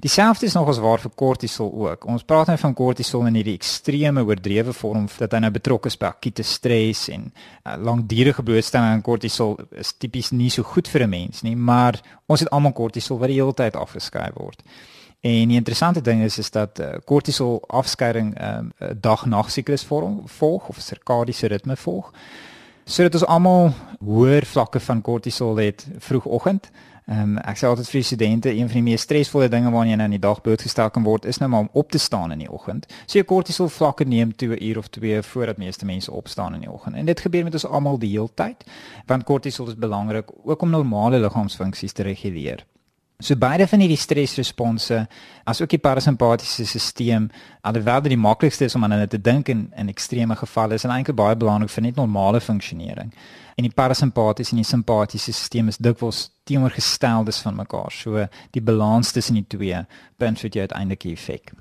Dieselfde 0.00 0.46
is 0.46 0.54
nogals 0.54 0.78
waar 0.78 0.98
vir 0.98 1.10
kortisol 1.14 1.70
ook. 1.86 2.06
Ons 2.10 2.24
praat 2.24 2.48
nou 2.50 2.56
van 2.58 2.74
kortisol 2.74 3.26
in 3.28 3.36
hierdie 3.38 3.54
ekstreme 3.54 4.24
oordrewe 4.24 4.72
vorm 4.72 5.06
dat 5.18 5.36
hy 5.36 5.42
nou 5.44 5.50
betrokke 5.54 5.90
is 5.92 5.98
by 6.00 6.08
akute 6.10 6.42
stres 6.42 7.06
en 7.12 7.28
uh, 7.28 7.76
langdurige 7.78 8.42
blootstelling 8.42 8.96
aan 8.96 9.04
kortisol 9.04 9.58
is 9.78 9.92
tipies 10.00 10.32
nie 10.32 10.50
so 10.50 10.64
goed 10.64 10.88
vir 10.88 11.04
'n 11.04 11.10
mens 11.10 11.42
nie, 11.42 11.56
maar 11.56 12.00
ons 12.26 12.40
het 12.40 12.50
almal 12.50 12.72
kortisol 12.72 13.18
wat 13.18 13.28
die 13.28 13.38
hele 13.40 13.54
tyd 13.54 13.76
afgeskei 13.76 14.30
word. 14.34 14.62
En 15.20 15.48
die 15.48 15.56
interessante 15.56 16.00
ding 16.00 16.22
is 16.22 16.38
is 16.38 16.50
dat 16.50 16.80
uh, 16.80 16.96
kortisol 17.04 17.62
afskeiding 17.68 18.34
'n 18.34 18.72
um, 18.80 18.98
dag-nag 19.00 19.50
siklus 19.50 19.84
vorm 19.84 20.22
volg 20.26 20.68
of 20.68 20.80
sirkadiese 20.80 21.46
ritme 21.46 21.76
volg 21.76 22.12
sodat 22.84 23.14
ons 23.14 23.26
almal 23.26 23.72
hoër 24.04 24.44
vlakke 24.46 24.80
van 24.80 25.00
kortisol 25.00 25.56
het 25.56 25.86
vroegoggend. 25.98 26.70
Ehm 27.04 27.20
um, 27.20 27.38
ek 27.44 27.58
sê 27.60 27.68
altyd 27.68 27.88
vir 27.92 28.02
studente 28.02 28.50
een 28.50 28.68
van 28.68 28.78
die 28.78 28.82
mees 28.82 29.02
stresvolle 29.04 29.48
dinge 29.52 29.70
waaraan 29.70 29.90
jy 29.90 29.96
nou 30.00 30.06
in 30.08 30.16
die 30.16 30.22
dag 30.24 30.40
blootgestel 30.40 30.90
kan 30.90 31.04
word 31.04 31.26
is 31.28 31.38
nou 31.38 31.50
maar 31.52 31.66
om 31.66 31.68
op 31.72 31.90
te 31.90 31.98
staan 31.98 32.32
in 32.32 32.40
die 32.40 32.50
oggend. 32.50 32.86
So 33.06 33.18
jou 33.18 33.26
kortisol 33.28 33.68
vlakke 33.68 34.04
neem 34.04 34.32
toe 34.36 34.56
'n 34.56 34.64
uur 34.64 34.78
of 34.78 34.88
twee 34.88 35.22
voordat 35.22 35.56
meeste 35.56 35.84
mense 35.84 36.12
opstaan 36.12 36.54
in 36.54 36.60
die 36.60 36.70
oggend. 36.70 36.96
En 36.96 37.04
dit 37.04 37.20
gebeur 37.20 37.44
met 37.44 37.52
ons 37.52 37.66
almal 37.66 37.98
die 37.98 38.10
hele 38.10 38.30
tyd 38.34 38.64
want 39.06 39.24
kortisol 39.24 39.68
is 39.68 39.76
belangrik 39.76 40.30
ook 40.44 40.62
om 40.62 40.70
normale 40.70 41.18
liggaamsfunksies 41.18 41.92
te 41.92 42.02
reguleer. 42.02 42.64
So 43.18 43.36
beide 43.38 43.66
van 43.70 43.78
hierdie 43.78 43.98
stresresponse, 43.98 45.04
asook 45.46 45.70
die 45.70 45.78
parasimpatiese 45.78 46.66
stelsel, 46.66 47.28
alhoewel 47.62 48.02
dit 48.02 48.14
die 48.16 48.20
maklikste 48.20 48.66
is 48.66 48.74
om 48.74 48.84
aan 48.84 48.96
dit 48.98 49.10
te 49.14 49.20
dink 49.20 49.48
in 49.48 49.68
in 49.78 49.88
ekstreme 49.88 50.34
gevalle, 50.36 50.74
is 50.74 50.84
eintlik 50.84 51.16
baie 51.16 51.36
belangrik 51.38 51.70
vir 51.70 51.86
net 51.86 52.00
normale 52.00 52.40
funksionering. 52.40 53.12
En 53.54 53.62
die 53.62 53.74
parasimpatiese 53.74 54.56
en 54.56 54.62
die 54.64 54.66
simpatiese 54.66 55.32
stelsel 55.32 55.70
is 55.70 55.78
dikwels 55.78 56.24
teenoorgesteldes 56.44 57.38
van 57.46 57.54
mekaar. 57.62 57.92
So 57.92 58.26
die 58.50 58.62
balans 58.62 59.12
tussen 59.12 59.38
die 59.38 59.46
twee 59.46 59.86
beïnvloed 60.18 60.58
jou 60.58 60.66
uiteindelik 60.66 61.06
die 61.06 61.14
effek 61.14 61.54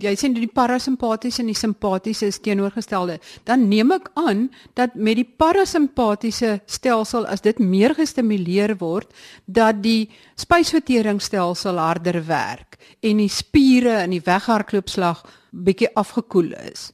jy 0.00 0.12
sê 0.18 0.30
die 0.34 0.48
parasimpatiese 0.50 1.42
en 1.42 1.50
die 1.50 1.58
simpatiese 1.58 2.28
is 2.30 2.40
teenoorgestelde, 2.44 3.18
dan 3.48 3.68
neem 3.70 3.94
ek 3.96 4.10
aan 4.20 4.46
dat 4.78 4.96
met 4.96 5.20
die 5.20 5.28
parasimpatiese 5.28 6.60
stelsel 6.66 7.26
as 7.26 7.44
dit 7.44 7.60
meer 7.62 7.94
gestimuleer 7.96 8.76
word, 8.80 9.12
dat 9.46 9.82
die 9.84 10.08
spysverteringsstelsel 10.36 11.80
harder 11.80 12.22
werk 12.26 12.78
en 13.02 13.22
die 13.22 13.32
spiere 13.32 14.02
in 14.04 14.16
die 14.16 14.24
weghardloopslag 14.24 15.24
bietjie 15.52 15.92
afgekoel 15.96 16.52
is. 16.66 16.90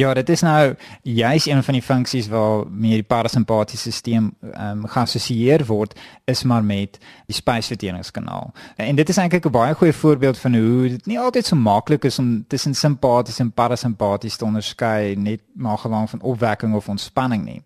Ja, 0.00 0.14
dit 0.14 0.28
is 0.28 0.40
nou 0.40 0.74
juis 1.02 1.46
een 1.46 1.62
van 1.62 1.74
die 1.74 1.82
funksies 1.82 2.28
waar 2.28 2.64
meer 2.70 3.02
die 3.02 3.02
parasimpatiese 3.02 3.92
stelsel 3.92 4.30
ehm 4.40 4.78
um, 4.78 4.86
geassosieer 4.88 5.64
word 5.66 5.98
is 6.24 6.42
maar 6.42 6.64
met 6.64 6.98
die 7.26 7.34
spysverteringskanaal. 7.36 8.52
En 8.76 8.96
dit 8.96 9.08
is 9.08 9.16
eintlik 9.16 9.46
'n 9.46 9.50
baie 9.50 9.74
goeie 9.74 9.92
voorbeeld 9.92 10.38
van 10.38 10.54
hoe 10.54 10.88
dit 10.88 11.06
nie 11.06 11.18
altyd 11.18 11.46
so 11.46 11.56
maklik 11.56 12.04
is 12.04 12.18
om 12.18 12.44
tussen 12.46 12.74
simpaties 12.74 13.38
en 13.38 13.52
parasimpaties 13.52 14.36
te 14.36 14.44
onderskei 14.44 15.16
net 15.16 15.40
na 15.54 15.76
gelang 15.76 16.10
van 16.10 16.20
opwekking 16.20 16.74
of 16.74 16.88
ontspanning 16.88 17.44
nie. 17.44 17.62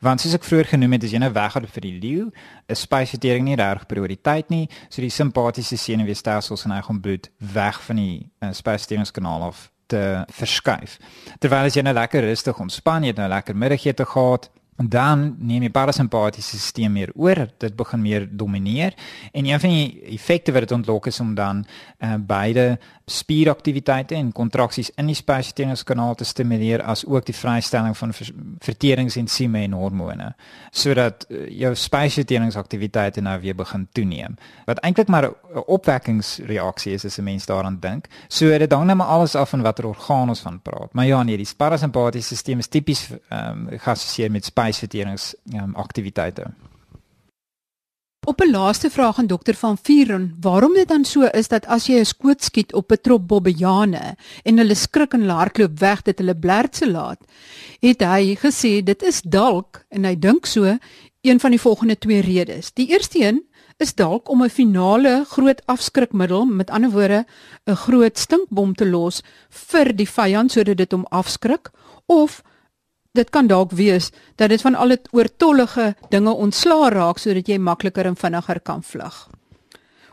Want 0.00 0.20
soos 0.20 0.34
ek 0.34 0.44
vroeër 0.44 0.66
genoem 0.66 0.92
het, 0.92 1.04
as 1.04 1.10
jy 1.10 1.18
nou 1.18 1.32
weggaan 1.32 1.66
vir 1.66 1.80
die 1.80 1.98
leeu, 2.00 2.30
is 2.66 2.80
spysvertering 2.80 3.44
nie 3.44 3.56
reg 3.56 3.86
prioriteit 3.86 4.48
nie, 4.48 4.68
so 4.88 5.00
die 5.00 5.10
simpatiese 5.10 5.76
senuweestelsels 5.76 6.64
neig 6.64 6.88
om 6.88 7.00
bloed 7.00 7.30
weg 7.38 7.82
van 7.82 7.96
die 7.96 8.30
uh, 8.40 8.52
spysverteringskanaal 8.52 9.42
af 9.42 9.73
te 9.86 10.02
verskuif. 10.32 10.98
Terwyl 11.42 11.68
as 11.68 11.76
jy 11.76 11.84
nou 11.86 11.94
lekker 11.96 12.24
rustig 12.24 12.60
ontspan, 12.60 13.04
jy 13.04 13.14
het 13.14 13.20
nou 13.22 13.28
lekker 13.32 13.56
middagete 13.58 14.06
gehad, 14.08 14.50
en 14.76 14.88
dan 14.88 15.36
neem 15.38 15.60
die 15.60 15.70
parasimpatiese 15.70 16.58
stelsel 16.58 16.90
meer 16.90 17.10
oor, 17.14 17.46
dit 17.58 17.76
begin 17.76 18.00
meer 18.02 18.28
domineer. 18.30 18.94
En 19.32 19.46
een 19.46 19.60
van 19.60 19.70
die 19.70 20.02
effekte 20.16 20.52
wat 20.52 20.66
dit 20.66 20.72
ontlok 20.72 21.06
is 21.06 21.20
om 21.20 21.34
dan 21.34 21.64
uh, 21.98 22.14
beide 22.18 22.78
spieraktiwiteite 23.06 24.14
en 24.14 24.32
kontraksies 24.32 24.90
in 24.96 25.10
die 25.10 25.16
spysverteringskanaal 25.16 26.14
te 26.14 26.24
stimuleer 26.24 26.82
as 26.82 27.04
ook 27.06 27.26
die 27.28 27.36
vrystelling 27.36 27.96
van 27.96 28.14
verteringsensieme 28.64 29.60
en 29.66 29.76
hormone 29.76 30.30
sodat 30.70 31.26
uh, 31.28 31.44
jou 31.52 31.74
spysverteringsaktiwiteite 31.76 33.20
nou 33.20 33.36
weer 33.40 33.54
begin 33.54 33.86
toeneem. 33.92 34.38
Wat 34.64 34.80
eintlik 34.80 35.08
maar 35.08 35.28
'n 35.28 35.62
opwekkingsreaksie 35.66 36.92
is 36.92 37.04
as 37.04 37.18
'n 37.18 37.24
mens 37.24 37.46
daaraan 37.46 37.76
dink. 37.80 38.08
So 38.28 38.58
dit 38.58 38.72
hang 38.72 38.86
net 38.86 38.96
maar 38.96 39.06
alles 39.06 39.34
af 39.34 39.50
van 39.50 39.62
watter 39.62 39.86
orgaan 39.86 40.28
ons 40.28 40.40
van 40.40 40.60
praat. 40.62 40.92
Maar 40.92 41.06
ja 41.06 41.22
nee 41.22 41.36
die 41.36 41.48
parasimpatiese 41.56 42.36
stelsel 42.36 42.58
is 42.58 42.68
tipies 42.68 43.08
um, 43.30 43.68
geassosieer 43.70 44.30
met 44.30 44.44
spysverterings 44.64 45.34
um, 45.54 45.74
aktiwiteite 45.74 46.52
Op 48.26 48.40
'n 48.40 48.50
laaste 48.50 48.90
vraag 48.90 49.18
aan 49.18 49.26
dokter 49.26 49.54
van 49.54 49.78
Vuren, 49.82 50.36
waarom 50.40 50.72
dit 50.74 50.88
dan 50.88 51.04
so 51.04 51.22
is 51.22 51.48
dat 51.48 51.66
as 51.66 51.86
jy 51.86 51.98
'n 52.00 52.04
skoot 52.04 52.42
skiet 52.42 52.72
op 52.72 52.92
'n 52.92 53.00
trop 53.02 53.26
bobbejane 53.28 54.16
en 54.42 54.58
hulle 54.58 54.74
skrik 54.74 55.12
en 55.12 55.28
hardloop 55.28 55.78
weg 55.78 56.02
dit 56.02 56.18
hulle 56.18 56.36
blertse 56.36 56.90
laat, 56.90 57.20
het 57.80 58.00
hy 58.00 58.36
gesê 58.36 58.82
dit 58.82 59.02
is 59.02 59.20
dalk 59.22 59.84
en 59.88 60.04
hy 60.04 60.18
dink 60.18 60.46
so 60.46 60.78
een 61.20 61.40
van 61.40 61.50
die 61.50 61.60
volgende 61.60 61.98
twee 61.98 62.20
redes. 62.20 62.72
Die 62.72 62.88
eerste 62.88 63.20
een 63.20 63.44
is 63.76 63.94
dalk 63.94 64.28
om 64.28 64.42
'n 64.42 64.48
finale 64.48 65.24
groot 65.28 65.66
afskrikmiddel, 65.66 66.44
met 66.44 66.70
ander 66.70 66.90
woorde 66.90 67.26
'n 67.66 67.76
groot 67.76 68.18
stinkbom 68.18 68.74
te 68.74 68.86
los 68.86 69.22
vir 69.48 69.96
die 69.96 70.08
vyand 70.08 70.52
sodat 70.52 70.76
dit 70.76 70.92
hom 70.92 71.04
afskrik 71.10 71.70
of 72.06 72.42
dit 73.14 73.30
kan 73.30 73.46
dalk 73.46 73.72
wees 73.78 74.10
dat 74.36 74.50
dit 74.50 74.60
van 74.60 74.74
al 74.74 74.94
die 74.94 75.00
oortollige 75.14 75.94
dinge 76.10 76.34
ontslaa 76.34 76.90
raak 76.90 77.20
sodat 77.22 77.48
jy 77.48 77.58
makliker 77.62 78.08
en 78.10 78.18
vinniger 78.18 78.60
kan 78.60 78.82
vlug. 78.82 79.28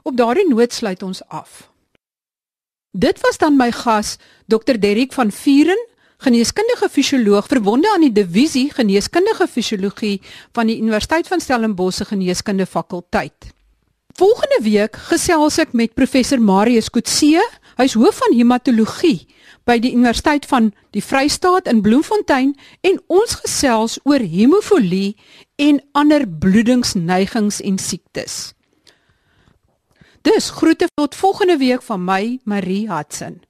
Op 0.06 0.18
daardie 0.18 0.48
noot 0.50 0.74
sluit 0.74 1.04
ons 1.04 1.22
af. 1.28 1.68
Dit 2.92 3.22
was 3.26 3.38
dan 3.42 3.58
my 3.58 3.72
gas 3.72 4.18
Dr 4.46 4.78
Derrick 4.78 5.14
van 5.14 5.32
Vuren, 5.32 5.80
geneeskundige 6.22 6.90
fisioloog 6.90 7.48
verbonde 7.50 7.90
aan 7.94 8.06
die 8.06 8.14
divisie 8.14 8.68
geneeskundige 8.74 9.48
fisiologie 9.48 10.20
van 10.54 10.70
die 10.70 10.78
Universiteit 10.78 11.28
van 11.28 11.42
Stellenbosch 11.42 11.98
se 11.98 12.06
geneeskunde 12.06 12.66
fakulteit. 12.66 13.50
Volgende 14.14 14.60
week 14.62 15.00
gesels 15.10 15.58
ek 15.58 15.74
met 15.74 15.96
professor 15.98 16.42
Marius 16.42 16.92
Kutse, 16.94 17.42
hy's 17.78 17.94
hoof 18.00 18.22
van 18.24 18.36
hematologie 18.38 19.28
by 19.66 19.78
die 19.80 19.94
Universiteit 19.94 20.48
van 20.50 20.72
die 20.96 21.04
Vrystaat 21.04 21.68
in 21.72 21.84
Bloemfontein 21.86 22.56
en 22.88 22.98
ons 23.08 23.38
gesels 23.44 24.00
oor 24.04 24.24
hemofilie 24.24 25.16
en 25.62 25.82
ander 25.94 26.26
bloedingsneigings 26.26 27.62
en 27.62 27.78
siektes. 27.78 28.54
Dis 30.22 30.50
groete 30.50 30.90
tot 30.96 31.16
volgende 31.16 31.58
week 31.58 31.82
van 31.82 32.04
my 32.06 32.40
Marie 32.44 32.90
Hudson. 32.90 33.42